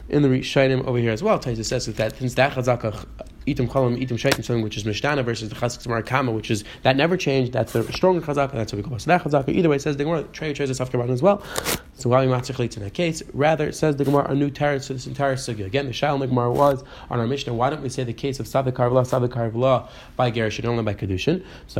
in 0.08 0.22
the 0.22 0.28
Shainim 0.28 0.86
over 0.86 0.98
here 0.98 1.12
as 1.12 1.22
well. 1.22 1.38
Taisa 1.38 1.64
says 1.64 1.86
that 1.86 2.16
since 2.16 2.34
that 2.34 2.52
Chazaka 2.52 3.06
itim 3.46 3.68
cholam, 3.68 3.98
itim 3.98 4.18
shaitim, 4.18 4.44
something 4.44 4.62
which 4.62 4.76
is 4.76 4.84
mishtana 4.84 5.24
versus 5.24 5.48
the 5.48 5.54
chazak 5.54 5.86
marakama, 5.86 6.34
which 6.34 6.50
is 6.50 6.64
that 6.82 6.96
never 6.96 7.16
changed. 7.16 7.52
That's 7.52 7.72
the 7.72 7.82
stronger 7.92 8.20
chazaka. 8.20 8.52
That's 8.52 8.72
what 8.72 8.82
we 8.82 8.82
call 8.82 8.98
that 8.98 9.22
chazaka. 9.22 9.48
Either 9.48 9.68
way, 9.68 9.76
it 9.76 9.82
says 9.82 9.96
the 9.96 10.04
Gemara 10.04 10.24
trey 10.24 10.52
trey 10.52 10.64
is 10.64 10.80
as 10.80 11.22
well. 11.22 11.42
So 11.94 12.08
why 12.08 12.24
matzich 12.24 12.76
in 12.76 12.82
that 12.82 12.94
case? 12.94 13.22
Rather, 13.34 13.68
it 13.68 13.74
says 13.74 13.96
the 13.96 14.04
Gemara 14.04 14.30
a 14.30 14.34
new 14.34 14.50
teretz 14.50 14.86
to 14.86 14.94
this 14.94 15.06
entire 15.06 15.36
sugya. 15.36 15.66
Again, 15.66 15.86
the 15.86 15.92
shal 15.92 16.18
Gemara 16.18 16.50
was 16.50 16.82
on 17.10 17.20
our 17.20 17.26
Mishnah. 17.26 17.52
Why 17.52 17.68
don't 17.68 17.82
we 17.82 17.90
say 17.90 18.04
the 18.04 18.14
case 18.14 18.40
of 18.40 18.46
savik 18.46 18.72
karvla, 18.72 19.04
savik 19.04 19.28
karvla 19.28 19.86
by 20.16 20.30
gerushin 20.30 20.64
only 20.64 20.82
by 20.82 20.94
kedushin? 20.94 21.44
There's 21.66 21.76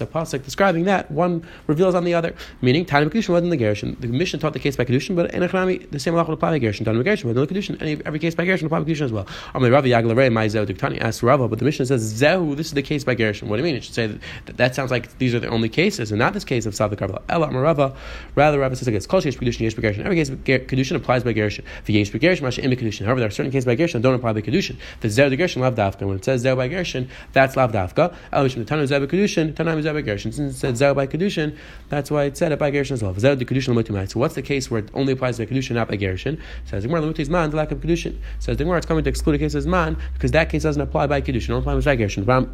a 0.00 0.06
pasuk 0.06 0.44
describing 0.44 0.84
that 0.84 1.10
one 1.10 1.46
reveals 1.68 1.94
on 1.94 2.04
the 2.04 2.14
other. 2.14 2.34
Meaning, 2.62 2.84
tani 2.84 3.06
kedushin 3.06 3.28
wasn't 3.28 3.50
the 3.50 3.56
gerushin. 3.56 4.00
The 4.00 4.08
Mishnah 4.08 4.40
taught 4.40 4.52
the 4.52 4.58
case 4.58 4.76
by 4.76 4.84
kedushin, 4.84 5.14
but 5.14 5.30
enechanami 5.30 5.88
the 5.90 6.00
same 6.00 6.14
law 6.14 6.24
would 6.24 6.34
apply 6.34 6.50
by 6.50 6.58
gerushin. 6.58 6.84
Tani 6.84 7.04
gerushin 7.04 7.26
wasn't 7.26 7.48
the 7.48 7.54
kedushin. 7.54 8.02
Every 8.04 8.18
case 8.18 8.34
by 8.34 8.44
gerushin 8.44 8.68
as 8.76 9.12
well. 9.12 9.26
Zehu 9.54 11.00
asked 11.00 11.22
Rava, 11.22 11.48
but 11.48 11.58
the 11.58 11.64
Mishnah 11.64 11.86
says 11.86 12.20
zehu. 12.20 12.56
This 12.56 12.66
is 12.66 12.74
the 12.74 12.82
case 12.82 13.04
by 13.04 13.14
gerushin. 13.14 13.44
What 13.44 13.56
do 13.56 13.62
you 13.62 13.64
mean? 13.64 13.76
It 13.76 13.84
should 13.84 13.94
say 13.94 14.06
that, 14.46 14.56
that 14.56 14.74
sounds 14.74 14.90
like 14.90 15.16
these 15.18 15.34
are 15.34 15.40
the 15.40 15.48
only 15.48 15.68
cases, 15.68 16.12
and 16.12 16.18
not 16.18 16.32
this 16.32 16.44
case 16.44 16.66
of 16.66 16.74
savik 16.74 16.96
karvla. 16.96 17.22
Ela 17.28 17.50
Rava. 17.50 17.94
Rather, 18.34 18.58
Rabbi 18.58 18.74
says 18.74 18.88
against 18.88 19.08
sheish 19.08 19.38
kedushin 19.38 19.60
yesh 19.60 19.74
begerushin. 19.74 20.04
Every 20.04 20.16
case 20.16 20.30
kedushin 20.30 20.96
applies 20.96 21.24
by 21.24 21.34
gerushin. 21.34 21.64
For 21.84 21.92
yesh 21.92 22.10
begerushin, 22.10 22.42
masha 22.42 22.62
im 22.62 22.70
kedushin. 22.72 23.04
However, 23.04 23.20
there 23.20 23.28
are 23.28 23.32
certain 23.32 23.52
cases 23.52 23.64
by 23.64 23.74
that 23.74 24.02
don't 24.02 24.14
apply 24.14 24.32
by 24.32 24.42
kedushin. 24.42 24.76
The 25.00 25.10
zer 25.10 25.30
the 25.30 25.36
gerushin 25.36 25.60
lav 25.60 25.74
dafka. 25.74 26.06
When 26.06 26.16
it 26.16 26.24
says 26.24 26.42
zer 26.42 26.56
by 26.56 26.68
gerushin, 26.68 27.08
that's 27.32 27.56
lav 27.56 27.72
dafka. 27.72 28.14
Elishim 28.32 28.64
the 28.66 28.74
tanu 28.74 28.86
zer 28.86 29.00
by 29.00 29.06
kedushin, 29.06 29.54
tanaim 29.54 29.82
zer 29.82 29.92
by 29.92 30.02
gerushin. 30.02 30.32
Since 30.32 30.54
it 30.54 30.58
said 30.58 30.76
zer 30.76 30.94
by 30.94 31.06
kedushin, 31.06 31.56
that's 31.88 32.10
why 32.10 32.24
it 32.24 32.36
said 32.36 32.52
it 32.52 32.58
by 32.58 32.70
gerushin 32.70 32.92
as 32.92 33.02
well. 33.02 33.14
Zer 33.14 33.34
the 33.34 33.44
kedushin. 33.44 33.66
So 34.10 34.20
what's 34.20 34.34
the 34.34 34.42
case 34.42 34.70
where 34.70 34.80
it 34.80 34.90
only 34.94 35.12
applies 35.12 35.38
by 35.38 35.46
kedushin, 35.46 35.72
not 35.72 35.88
by 35.88 35.96
gerushin? 35.96 36.40
Says 36.64 36.82
the 36.82 36.88
gemara 36.88 37.02
lamutis 37.02 37.28
man 37.28 37.50
the 37.50 37.56
lack 37.56 37.72
of 37.72 37.78
kedushin. 37.80 38.18
Says 38.38 38.56
the 38.56 38.64
gemara 38.66 38.78
it's 38.78 38.86
coming 38.86 39.04
to 39.04 39.10
exclude 39.10 39.36
a 39.36 39.38
case 39.38 39.54
as 39.54 39.66
man 39.66 39.96
because 40.14 40.32
that 40.32 40.50
case 40.50 40.64
doesn't 40.64 40.82
apply 40.82 41.06
by 41.06 41.20
kedushin. 41.20 41.48
Don't 41.48 41.60
apply 41.60 41.74
by 41.74 41.96
gerushin. 41.96 42.28
Um, 42.28 42.46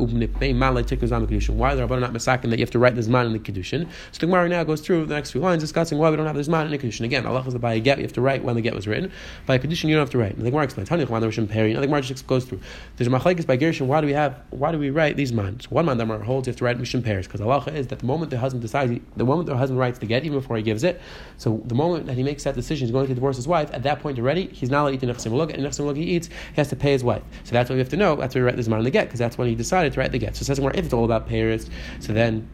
why 1.58 1.72
are 1.72 1.76
the 1.76 1.82
rabbanon 1.82 2.00
not 2.00 2.12
masakin 2.12 2.50
that 2.50 2.58
you 2.58 2.64
have 2.64 2.70
to 2.70 2.78
write 2.78 2.94
this 2.94 3.08
man 3.08 3.26
in 3.26 3.32
the 3.32 3.38
kedushin? 3.38 3.88
So 4.12 4.20
the 4.20 4.26
gemara 4.26 4.48
now 4.48 4.64
goes 4.64 4.80
through 4.80 5.06
the 5.06 5.14
next 5.14 5.32
few 5.32 5.40
lines 5.40 5.62
discussing 5.62 5.98
why 5.98 6.10
we 6.10 6.16
don't 6.16 6.26
have 6.26 6.36
this 6.36 6.48
man 6.48 6.66
in 6.66 6.72
a 6.72 6.78
condition. 6.78 7.04
Again, 7.04 7.26
Allah 7.26 7.44
is 7.46 7.54
by 7.54 7.74
a 7.74 7.80
get, 7.80 7.98
you 7.98 8.04
have 8.04 8.12
to 8.12 8.20
write 8.20 8.44
when 8.44 8.54
the 8.54 8.60
get 8.60 8.74
was 8.74 8.86
written. 8.86 9.10
By 9.46 9.54
a 9.56 9.58
condition, 9.58 9.88
you 9.88 9.96
don't 9.96 10.02
have 10.02 10.10
to 10.10 10.18
write. 10.18 10.38
the 10.38 10.50
Gemara 10.50 10.64
explains. 10.64 10.90
Now 10.90 10.96
the 10.96 11.06
Gemara 11.06 12.02
just 12.02 12.26
goes 12.26 12.44
through. 12.44 12.60
There's 12.96 13.08
machlekes 13.08 13.46
by 13.46 13.56
Gershon. 13.56 13.88
Why 13.88 14.00
do 14.00 14.06
we 14.06 14.12
have? 14.12 14.40
Why 14.50 14.72
do 14.72 14.78
we 14.78 14.90
write 14.90 15.16
these 15.16 15.32
man? 15.32 15.60
So 15.60 15.68
one 15.70 15.86
man 15.86 15.98
that 15.98 16.06
holds 16.22 16.46
you 16.46 16.50
have 16.50 16.58
to 16.58 16.64
write 16.64 16.78
mission 16.78 17.02
pairs 17.02 17.26
because 17.26 17.40
Allah 17.40 17.64
is 17.72 17.86
that 17.88 18.00
the 18.00 18.06
moment 18.06 18.30
the 18.30 18.38
husband 18.38 18.62
decides, 18.62 19.00
the 19.16 19.24
moment 19.24 19.46
the 19.46 19.56
husband 19.56 19.78
writes 19.78 19.98
the 19.98 20.06
get, 20.06 20.24
even 20.24 20.38
before 20.38 20.56
he 20.56 20.62
gives 20.62 20.84
it. 20.84 21.00
So 21.38 21.62
the 21.66 21.74
moment 21.74 22.06
that 22.06 22.16
he 22.16 22.22
makes 22.22 22.44
that 22.44 22.54
decision, 22.54 22.86
he's 22.86 22.92
going 22.92 23.06
to 23.06 23.14
divorce 23.14 23.36
his 23.36 23.48
wife. 23.48 23.70
At 23.72 23.82
that 23.84 24.00
point 24.00 24.18
already, 24.18 24.48
he's 24.48 24.70
not 24.70 24.82
allowed 24.82 24.88
to 24.90 24.94
eat 24.94 25.00
the 25.00 25.06
nechsim. 25.06 25.54
And 25.54 25.64
nechsim 25.64 25.86
he 26.02 26.16
eats, 26.16 26.28
he 26.28 26.56
has 26.56 26.68
to 26.68 26.76
pay 26.76 26.92
his 26.92 27.04
wife. 27.04 27.22
So 27.44 27.52
that's 27.52 27.68
what 27.68 27.74
we 27.74 27.80
have 27.80 27.88
to 27.90 27.96
know. 27.96 28.16
That's 28.16 28.34
why 28.34 28.40
we 28.40 28.46
write 28.46 28.56
this 28.56 28.68
man 28.68 28.78
in 28.78 28.84
the 28.84 28.90
get 28.90 29.06
because 29.06 29.18
that's 29.18 29.38
when 29.38 29.48
he 29.48 29.54
decided 29.54 29.92
to 29.94 30.00
write 30.00 30.12
the 30.12 30.18
get. 30.18 30.36
So 30.36 30.42
it 30.42 30.44
says 30.46 30.58
if 30.58 30.84
it's 30.84 30.94
all 30.94 31.04
about 31.04 31.28
pairs, 31.28 31.68
so 32.00 32.12
then 32.12 32.48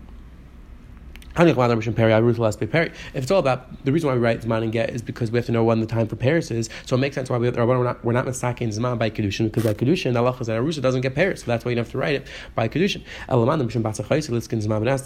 If 1.39 3.23
it's 3.23 3.31
all 3.31 3.39
about 3.39 3.85
the 3.85 3.93
reason 3.93 4.09
why 4.09 4.15
we 4.15 4.21
write 4.21 4.41
Zman 4.41 4.65
and 4.65 4.73
Get 4.73 4.91
is 4.91 5.03
because 5.03 5.31
we 5.31 5.39
have 5.39 5.47
to 5.47 5.53
know 5.53 5.63
when 5.63 5.79
the 5.79 5.87
time 5.87 6.09
for 6.09 6.17
Paris 6.17 6.51
is, 6.51 6.69
so 6.85 6.97
it 6.97 6.99
makes 6.99 7.15
sense 7.15 7.31
why 7.31 7.39
we, 7.39 7.49
we're 7.49 7.85
not 7.85 8.05
we're 8.05 8.13
not 8.13 8.27
mistaking 8.27 8.71
Zman 8.71 8.99
by 8.99 9.09
Kedushin 9.09 9.45
because 9.45 9.63
by 9.63 9.73
Kedushin 9.73 10.17
Allah 10.17 10.33
that 10.33 10.61
Arusha 10.61 10.83
doesn't 10.83 11.03
get 11.03 11.15
Paris, 11.15 11.43
so 11.43 11.47
that's 11.47 11.65
why 11.65 11.71
you 11.71 11.79
have 11.79 11.93
to 11.93 11.99
write 11.99 12.17
it 12.17 12.27
by 12.57 12.67
Kedushin. 12.69 13.05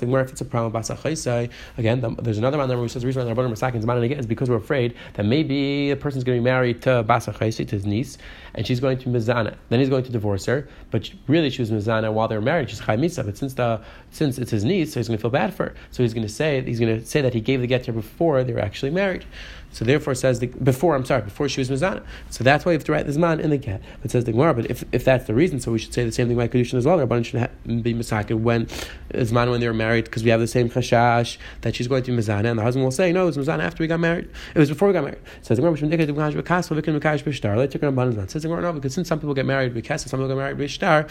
Where 0.09 0.23
if 0.23 0.31
it's 0.31 0.41
a 0.41 0.45
problem 0.47 0.73
Basachaisai, 0.73 1.51
again, 1.77 2.17
there's 2.23 2.39
another 2.39 2.57
man 2.57 2.71
who 2.71 2.89
says 2.89 3.03
the 3.03 3.07
reason 3.07 3.27
why 3.27 3.35
Rabbanim 3.35 3.51
mistaking 3.51 3.83
Zman 3.83 3.99
and 3.99 4.09
Get 4.09 4.19
is 4.19 4.27
because 4.27 4.49
we're 4.49 4.57
afraid 4.57 4.95
that 5.15 5.27
maybe 5.27 5.91
a 5.91 5.97
person's 5.97 6.25
going 6.25 6.39
to 6.39 6.41
be 6.41 6.45
married 6.45 6.81
to 6.83 7.05
Basachaisai, 7.05 7.69
to 7.69 7.77
his 7.77 7.85
niece, 7.85 8.17
and 8.55 8.67
she's 8.67 8.81
going 8.81 8.97
to 8.99 9.11
Mizana. 9.11 9.57
Then 9.69 9.81
he's 9.81 9.91
going 9.91 10.05
to 10.05 10.13
divorce 10.13 10.47
her, 10.47 10.67
but 10.91 11.11
really 11.27 11.51
she 11.51 11.61
was 11.61 11.71
Mizana 11.71 12.11
while 12.11 12.29
they 12.29 12.37
were 12.37 12.41
married. 12.41 12.71
She's 12.71 12.81
Chai 12.81 12.97
Misa, 12.97 13.23
but 13.23 13.37
since 13.37 13.53
the 13.53 13.83
since 14.11 14.39
it's 14.39 14.51
his 14.51 14.65
niece, 14.65 14.95
so 14.95 15.01
he's 15.01 15.09
going 15.09 15.19
to 15.19 15.23
feel 15.23 15.31
bad 15.31 15.53
for 15.53 15.65
her. 15.65 15.75
So 15.91 16.03
he's 16.03 16.15
going 16.15 16.22
to 16.23 16.29
say 16.29 16.63
he's 16.63 16.81
going 16.81 17.01
to 17.01 17.07
say 17.07 17.21
that 17.21 17.35
he 17.35 17.41
gave 17.41 17.61
the 17.61 17.67
get 17.67 17.93
before 17.93 18.45
they 18.45 18.53
were 18.53 18.61
actually 18.61 18.91
married. 18.91 19.25
So 19.73 19.85
therefore, 19.87 20.15
says 20.15 20.41
the, 20.41 20.49
before 20.49 20.95
I'm 20.95 21.07
sorry, 21.07 21.23
before 21.23 21.49
she 21.49 21.61
was 21.61 21.71
mizana. 21.71 22.03
So 22.29 22.45
that's 22.45 22.67
why 22.67 22.73
you 22.73 22.79
have 22.79 22.85
to 22.85 22.93
write 22.93 23.07
this 23.07 23.17
man 23.17 23.41
in 23.41 23.49
the 23.51 23.57
get. 23.57 23.81
But 24.03 24.11
says 24.11 24.25
the 24.25 24.33
Gemara. 24.33 24.53
But 24.53 24.71
if, 24.71 24.85
if 24.93 25.03
that's 25.05 25.27
the 25.27 25.33
reason, 25.35 25.61
so 25.61 25.73
we 25.73 25.79
should 25.79 25.95
say 25.95 26.05
the 26.05 26.13
same 26.13 26.29
thing 26.29 26.37
by 26.37 26.47
kedushin 26.47 26.75
as 26.75 26.85
well. 26.85 26.99
Rabbanan 26.99 27.25
should 27.25 27.83
be 27.83 27.95
misakin 27.95 28.41
when 28.41 28.69
man 29.33 29.51
when 29.51 29.61
they 29.61 29.67
were 29.67 29.75
married 29.75 30.05
because 30.05 30.25
we 30.25 30.31
have 30.31 30.41
the 30.41 30.47
same 30.47 30.69
chashash 30.69 31.39
that 31.63 31.75
she's 31.75 31.89
going 31.89 32.03
to 32.03 32.13
be 32.13 32.23
mizana, 32.23 32.51
and 32.51 32.59
the 32.59 32.63
husband 32.63 32.85
will 32.85 32.91
say 32.91 33.13
no, 33.13 33.23
it 33.23 33.37
was 33.37 33.39
mizana 33.39 33.61
after 33.61 33.83
we 33.83 33.87
got 33.87 34.01
married. 34.01 34.29
It 34.55 34.59
was 34.59 34.69
before 34.69 34.89
we 34.89 34.95
got 34.95 35.05
married. 35.05 35.21
Says 35.41 35.57
the 35.57 35.63
Gemara. 35.63 35.79
Says 35.79 35.89
the 35.97 36.07
Gemara. 38.49 38.63
No, 38.63 38.73
because 38.73 38.95
since 38.95 39.09
some 39.09 39.21
people 39.21 39.35
get 39.35 39.47
married 39.47 39.73
because 39.73 40.03
some 40.03 40.21
people 40.21 40.29
get 40.29 40.37
married 40.37 40.59
b'shtar. 40.59 41.09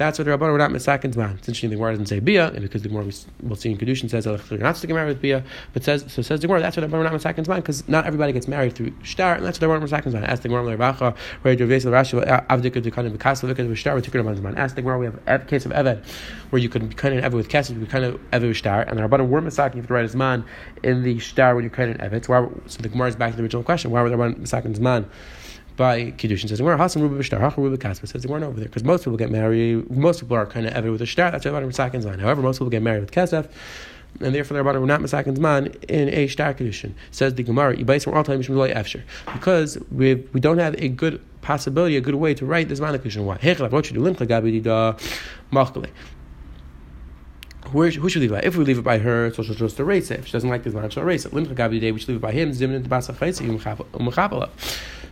That's 0.00 0.18
what 0.18 0.24
the 0.24 0.30
Rabbanon 0.30 0.52
were 0.52 0.56
not 0.56 0.70
misakin 0.70 1.14
man. 1.14 1.36
It's 1.36 1.46
interesting 1.46 1.68
the 1.68 1.76
Gemara 1.76 1.92
doesn't 1.92 2.06
say 2.06 2.20
bia, 2.20 2.48
and 2.52 2.62
because 2.62 2.80
the 2.80 2.88
Gemara 2.88 3.10
we'll 3.42 3.54
see 3.54 3.70
in 3.70 3.76
Kedushin 3.76 4.08
says 4.08 4.24
you're 4.24 4.58
not 4.58 4.76
to 4.76 4.86
get 4.86 4.94
married 4.94 5.08
with 5.08 5.20
bia, 5.20 5.44
but 5.74 5.84
says 5.84 6.06
so 6.08 6.22
says 6.22 6.40
the 6.40 6.46
Gemara 6.46 6.62
that's 6.62 6.74
what 6.74 6.80
the 6.80 6.96
Rabbanon 6.96 7.00
were 7.00 7.04
not 7.04 7.12
misakin 7.12 7.46
man 7.46 7.60
because 7.60 7.86
not 7.86 8.06
everybody 8.06 8.32
gets 8.32 8.48
married 8.48 8.74
through 8.74 8.94
shtar, 9.02 9.34
and 9.34 9.44
that's 9.44 9.60
what 9.60 9.68
the 9.68 9.74
Rabbanon 9.74 9.80
were 9.82 9.88
misakin 9.88 10.14
man. 10.14 10.24
Ask 10.24 10.40
the 10.40 10.48
Gemara 10.48 10.74
Levacha, 10.74 11.14
where 11.42 11.54
Rav 11.54 11.68
Rashi 11.68 12.46
Avdika 12.48 12.82
to 12.82 12.90
kind 12.90 13.08
of 13.08 13.12
Bekasel 13.12 13.52
Vika 13.52 13.56
to 13.56 13.74
shtar 13.74 13.94
with 13.94 14.10
Tikkun 14.10 14.40
man. 14.40 14.56
Ask 14.56 14.74
the 14.74 14.80
Gemara 14.80 14.98
we 14.98 15.04
have 15.04 15.20
a 15.26 15.38
case 15.40 15.66
of 15.66 15.72
Eved 15.72 16.02
where 16.48 16.62
you 16.62 16.70
could 16.70 16.88
be 16.88 16.94
kind 16.94 17.18
of 17.18 17.22
Eved 17.22 17.36
with 17.36 17.50
Kesed, 17.50 17.68
you 17.68 17.80
could 17.80 17.90
kind 17.90 18.06
of 18.06 18.18
Eved 18.30 18.48
with 18.48 18.56
shtar, 18.56 18.80
and 18.80 18.98
the 18.98 19.02
Rabbanon 19.02 19.28
were 19.28 19.42
misakin 19.42 19.74
you 19.74 19.82
to 19.82 19.92
write 19.92 20.14
man 20.14 20.46
in 20.82 21.02
the 21.02 21.18
shtar 21.18 21.54
when 21.54 21.64
you're 21.64 21.70
kind 21.70 21.90
of 21.90 21.98
Eved. 22.10 22.24
So, 22.24 22.62
so 22.64 22.80
the 22.80 22.88
Gemara 22.88 23.08
is 23.08 23.16
back 23.16 23.32
to 23.32 23.36
the 23.36 23.42
original 23.42 23.64
question: 23.64 23.90
Why 23.90 24.00
were 24.00 24.08
the 24.08 24.16
Rabbanon 24.16 24.40
misakin 24.40 24.80
man? 24.80 25.10
By 25.80 26.12
Kiddushin. 26.12 26.46
Says 26.50 26.60
where 26.60 26.76
Hasan 26.76 27.00
Ruba 27.00 27.18
B'Shtar, 27.18 27.40
Hacha 27.40 27.58
Ruba 27.58 27.78
Kaspa 27.78 28.06
says 28.06 28.22
they 28.22 28.30
weren't 28.30 28.44
over 28.44 28.60
there 28.60 28.68
because 28.68 28.84
most 28.84 29.02
people 29.02 29.16
get 29.16 29.30
married. 29.30 29.90
Most 29.90 30.20
people 30.20 30.36
are 30.36 30.44
kind 30.44 30.66
of 30.66 30.74
ever 30.74 30.92
with 30.92 31.00
a 31.00 31.06
shtar. 31.06 31.30
That's 31.30 31.46
about 31.46 31.62
Misakin's 31.62 32.04
on. 32.04 32.18
However, 32.18 32.42
most 32.42 32.58
people 32.58 32.68
get 32.68 32.82
married 32.82 33.00
with 33.00 33.12
Kesef. 33.12 33.48
And 34.20 34.34
therefore, 34.34 34.54
they're 34.54 34.60
about 34.60 34.72
to 34.72 34.84
not 34.84 35.00
Misakin's 35.00 35.40
man 35.40 35.68
in 35.88 36.10
a 36.10 36.26
shtar 36.26 36.52
Kiddushin. 36.52 36.92
Says 37.12 37.34
the 37.34 37.42
Gemara. 37.42 37.76
Because 39.32 39.78
we 39.90 40.14
we 40.14 40.40
don't 40.40 40.58
have 40.58 40.74
a 40.76 40.88
good 40.88 41.18
possibility, 41.40 41.96
a 41.96 42.02
good 42.02 42.16
way 42.16 42.34
to 42.34 42.44
write 42.44 42.68
this 42.68 42.80
man 42.80 42.92
Kiddushin. 42.98 43.24
Why? 43.24 43.38
Where, 47.72 47.90
who 47.90 48.08
should 48.08 48.20
we 48.20 48.28
leave 48.28 48.32
it 48.32 48.42
by? 48.42 48.46
If 48.46 48.56
we 48.56 48.64
leave 48.64 48.78
it 48.78 48.84
by 48.84 48.98
her, 48.98 49.32
so 49.32 49.42
she'll 49.44 49.54
just 49.54 49.78
erase 49.78 50.10
it. 50.10 50.18
If 50.18 50.26
she 50.26 50.32
doesn't 50.32 50.50
like 50.50 50.64
this 50.64 50.74
man, 50.74 50.90
she'll 50.90 51.04
erase 51.04 51.24
it. 51.24 51.32
Limcha 51.32 51.80
Day, 51.80 51.92
we 51.92 52.00
should 52.00 52.08
leave 52.08 52.16
it 52.16 52.20
by 52.20 52.32
him. 52.32 52.50
Zimnin 52.50 52.82
Tabasa 52.82 53.14
Chayse 53.14 53.40
Umchapala. 53.92 54.48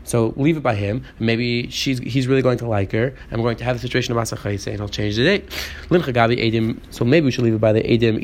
So 0.08 0.34
leave 0.36 0.56
it 0.56 0.62
by 0.62 0.74
him. 0.74 1.04
Maybe 1.18 1.68
she's 1.70 1.98
he's 1.98 2.26
really 2.26 2.42
going 2.42 2.58
to 2.58 2.66
like 2.66 2.92
her, 2.92 3.14
we're 3.32 3.38
going 3.38 3.56
to 3.58 3.64
have 3.64 3.76
the 3.76 3.80
situation 3.80 4.16
of 4.16 4.22
Asachayse, 4.22 4.66
and 4.66 4.76
he'll 4.76 4.88
change 4.88 5.16
the 5.16 5.24
date. 5.24 5.50
Edim. 5.90 6.80
So 6.90 7.04
maybe 7.04 7.26
we 7.26 7.30
should 7.30 7.44
leave 7.44 7.54
it 7.54 7.60
by 7.60 7.72
the 7.72 7.82
Edim. 7.82 8.18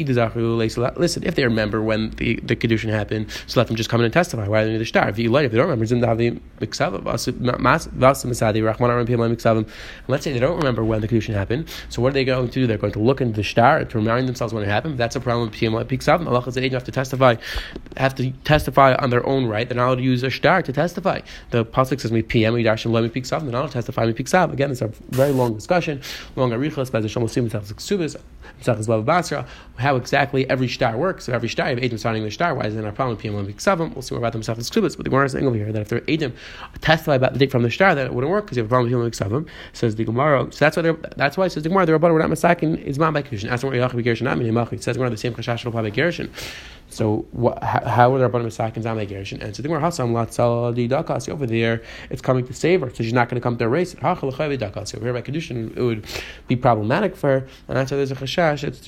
Listen, 0.99 1.25
if 1.25 1.35
they 1.35 1.45
remember 1.45 1.83
when 1.83 2.11
the, 2.11 2.37
the 2.37 2.57
Kedushin 2.57 2.91
happened, 2.91 3.31
so 3.47 3.61
let 3.61 3.67
them 3.67 3.77
just 3.77 3.91
come 3.91 4.01
in 4.01 4.05
and 4.05 4.13
testify. 4.13 4.49
Why 4.49 4.65
they 4.65 4.77
the 4.77 4.85
star? 4.85 5.09
If 5.09 5.19
you 5.19 5.31
like, 5.31 5.47
if 5.47 5.53
they 5.53 5.59
don't 5.59 5.69
remember, 5.69 5.85
let's 10.09 10.25
say 10.25 10.33
they 10.33 10.39
don't 10.39 10.57
remember 10.57 10.85
when 10.85 11.01
the 11.01 11.09
Kedushin 11.09 11.35
happened, 11.35 11.69
so 11.89 12.03
what 12.03 12.11
are 12.11 12.15
they 12.15 12.25
going 12.25 12.49
to 12.49 12.53
do? 12.53 12.67
They're 12.67 12.79
going 12.79 12.93
to 12.95 12.99
look 12.99 13.21
into 13.21 13.37
the 13.37 13.45
star 13.45 13.85
to 13.85 13.99
remind 13.99 14.29
themselves 14.29 14.55
when 14.55 14.63
it 14.63 14.69
happened. 14.69 14.99
That's 14.99 15.17
a 15.17 15.21
problem 15.21 15.51
with 15.51 15.59
PMI 15.59 15.85
Piksavim. 15.85 16.27
Allah 16.27 16.43
says 16.45 16.55
they 16.55 16.69
have 16.69 16.85
to 16.85 16.93
testify, 16.93 17.37
have 17.97 18.15
to 18.17 18.31
testify 18.45 18.95
on 18.95 19.11
their 19.11 19.27
own 19.27 19.47
right. 19.47 19.69
They're 19.69 19.77
not 19.77 19.87
allowed 19.87 19.97
to 19.97 20.03
use 20.03 20.23
a 20.23 20.31
star 20.31 20.63
to 20.63 20.73
testify. 20.73 21.21
The 21.51 21.65
pasuk 21.75 22.01
says 22.01 22.13
me 22.13 22.23
PM 22.23 22.55
Yidashim 22.55 22.93
Lo 22.93 23.07
Mipik 23.07 23.27
Sav. 23.27 23.45
Then 23.45 23.55
I'll 23.55 23.69
testify 23.69 24.07
Mipik 24.07 24.29
Sav. 24.29 24.53
Again, 24.53 24.71
it's 24.71 24.81
a 24.81 24.89
very 25.11 25.33
long 25.33 25.55
discussion, 25.55 26.01
long 26.37 26.53
arichas 26.53 26.91
by 26.93 27.01
the 27.01 27.09
Shom 27.09 27.29
Sim 27.29 27.51
Ksubis, 27.51 28.17
Tzachas 28.63 28.87
Bav 28.87 29.05
Basra. 29.05 29.47
How 29.77 29.97
exactly 29.97 30.49
every 30.49 30.69
star 30.69 30.97
works. 30.97 31.25
So 31.25 31.33
every 31.33 31.49
star, 31.49 31.69
if 31.71 31.79
Adam 31.83 31.99
starting 31.99 32.23
the 32.23 32.31
star, 32.31 32.55
why 32.55 32.67
is 32.67 32.77
it 32.77 32.85
a 32.85 32.93
problem? 32.93 33.17
PM 33.17 33.35
Lo 33.35 33.45
Mipik 33.45 33.61
Sav. 33.61 33.81
We'll 33.81 34.03
see 34.03 34.15
more 34.15 34.25
about 34.25 34.33
the 34.33 34.39
Tzachas 34.39 34.71
Ksubis. 34.71 34.97
But 34.97 35.05
the 35.05 35.11
Gemara 35.11 35.27
is 35.27 35.33
saying 35.33 35.47
over 35.47 35.57
here 35.57 35.73
that 35.73 35.83
if 35.83 35.89
they're 35.89 36.03
Adam 36.09 36.35
testify 36.81 37.15
about 37.15 37.33
the 37.33 37.39
date 37.39 37.51
from 37.51 37.63
the 37.63 37.71
star, 37.71 37.95
that 37.95 38.07
it 38.07 38.15
wouldn't 38.15 38.31
work 38.31 38.45
because 38.45 38.57
you 38.57 38.63
have 38.63 38.69
a 38.69 38.75
problem 38.75 38.93
with 38.93 39.19
PM 39.19 39.47
Says 39.73 39.97
the 39.97 40.05
Gemara. 40.05 40.53
So 40.53 40.65
that's 40.65 40.77
why 40.77 40.83
that's 41.17 41.37
why 41.37 41.47
it 41.47 41.51
says 41.51 41.63
the 41.63 41.69
Gemara. 41.69 41.87
The 41.87 41.93
Rabbanon 41.93 42.13
were 42.13 42.19
not 42.21 42.31
masakin 42.31 42.83
is 42.83 42.99
man 42.99 43.13
by. 43.13 43.21
Ask 43.21 43.41
them 43.41 43.71
what 43.71 43.93
Yachim 43.93 44.05
Gershon 44.05 44.25
not 44.25 44.73
It 44.73 44.83
says 44.83 44.97
Gemara 44.97 45.11
the 45.11 45.17
same 45.17 45.35
Chashash 45.35 45.65
will 45.65 45.71
apply 45.71 45.83
by 45.83 45.91
Gershon. 45.91 46.31
So 46.89 47.27
what, 47.33 47.63
how, 47.63 48.13
would 48.13 48.21
are 48.21 48.29
the 48.29 48.39
Rabbanim 48.39 48.47
Misakin 48.47 48.83
Zamei 48.83 49.09
Gershon? 49.09 49.43
And 49.43 49.57
so 49.57 49.63
the 49.63 49.69
Gemara 49.69 49.83
Hasam 49.83 50.13
Latzal 50.13 50.75
Di 50.75 50.89
Dakasi 50.89 51.31
over 51.31 51.47
there, 51.47 51.83
it's 52.11 52.23
coming 52.23 52.47
to 52.47 52.53
save 52.53 52.83
her, 52.83 52.91
so 52.91 53.03
she's 53.03 53.13
not 53.13 53.29
going 53.29 53.41
to 53.41 53.43
come 53.43 53.57
to 53.57 53.65
erase 53.65 53.95
it. 53.95 54.05
Over 54.05 54.25
here 54.25 55.13
by 55.13 55.23
Kedushin, 55.23 55.77
it 55.77 55.83
would 55.83 56.07
be 56.47 56.55
problematic 56.57 57.17
for 57.17 57.41
her, 57.41 57.49
and 57.69 57.77
that's 57.77 57.91
why 57.91 57.97
there's 57.97 58.13
a 58.13 58.15
chashash, 58.15 58.34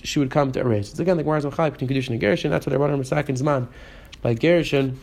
she 0.05 0.19
would 0.19 0.31
come 0.31 0.53
to 0.53 0.61
erase. 0.61 0.91
It's 0.91 0.99
again 0.99 1.17
the 1.17 1.23
Gemara 1.23 1.41
Zachai 1.41 1.73
between 1.73 1.89
Kedushin 1.89 2.11
and 2.11 2.21
Gershon, 2.21 2.51
that's 2.51 2.67
what 2.67 2.73
the 2.73 2.79
Rabbanim 2.79 3.01
Misakin 3.01 3.41
Zman 3.41 3.69
by 4.23 4.35
Gershon. 4.35 4.99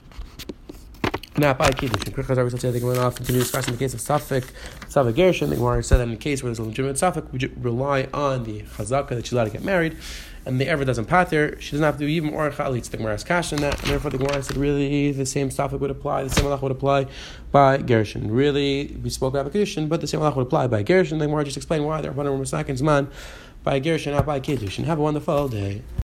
Not 1.36 1.58
by 1.58 1.72
Kiddushin. 1.72 2.14
Quick 2.14 2.28
Chazar, 2.28 2.44
we 2.44 2.60
say 2.60 2.70
the 2.70 2.80
Gemara 2.80 3.00
off 3.00 3.16
continue 3.16 3.42
discussing 3.42 3.74
the 3.74 3.80
case 3.80 3.96
of 3.96 4.00
Safek, 4.00 4.44
Safek 4.82 5.16
Gershon. 5.16 5.50
The 5.50 5.56
Gemara 5.56 5.82
said 5.82 5.98
that 5.98 6.04
in 6.04 6.12
the 6.12 6.18
case 6.18 6.44
where 6.44 6.50
there's 6.50 6.60
a 6.60 6.64
legitimate 6.64 6.98
Safek, 6.98 7.32
we 7.32 7.48
rely 7.60 8.08
on 8.14 8.44
the 8.44 8.62
Chazaka 8.62 9.10
that 9.10 9.26
she's 9.26 9.34
allowed 9.34 9.46
to 9.46 9.50
get 9.50 9.64
married 9.64 9.98
and 10.46 10.60
the 10.60 10.68
ever 10.68 10.84
doesn't 10.84 11.06
pater, 11.06 11.60
she 11.62 11.72
doesn't 11.72 11.84
have 11.84 11.98
to 11.98 12.00
do 12.00 12.08
even 12.08 12.34
or 12.34 12.50
chalitz. 12.52 12.90
The 12.90 12.98
Gemara 12.98 13.14
has 13.14 13.24
cash 13.24 13.54
in 13.54 13.62
that, 13.62 13.80
and 13.82 13.90
therefore 13.90 14.12
the 14.12 14.18
Gemara 14.18 14.44
said 14.44 14.58
really 14.58 15.12
the 15.12 15.26
same 15.26 15.50
stuff 15.50 15.72
would 15.72 15.92
apply, 15.92 16.24
the 16.24 16.30
same 16.30 16.46
halach 16.46 16.62
would 16.62 16.72
apply 16.72 17.08
by 17.52 17.78
Gershon. 17.78 18.30
Really, 18.30 18.98
we 19.02 19.10
spoke 19.10 19.34
about 19.34 19.52
Kedushin, 19.52 19.88
but 19.88 20.02
the 20.02 20.08
same 20.08 20.20
halach 20.20 20.36
would 20.36 20.48
apply 20.48 20.68
by 20.68 20.84
Gershon. 20.84 21.20
The 21.20 21.28
Gemara 21.28 21.46
just 21.46 21.58
explained 21.58 21.86
why 21.86 22.02
they're 22.02 22.12
Rabbanim 22.12 22.40
Masakin's 22.40 22.84
man 22.84 23.10
by 23.64 23.80
Gershon, 23.80 24.14
not 24.14 24.26
by 24.26 24.40
Kedushin. 24.40 24.86
Have 24.86 25.00
a 25.00 25.02
wonderful 25.02 25.48
day. 25.48 25.82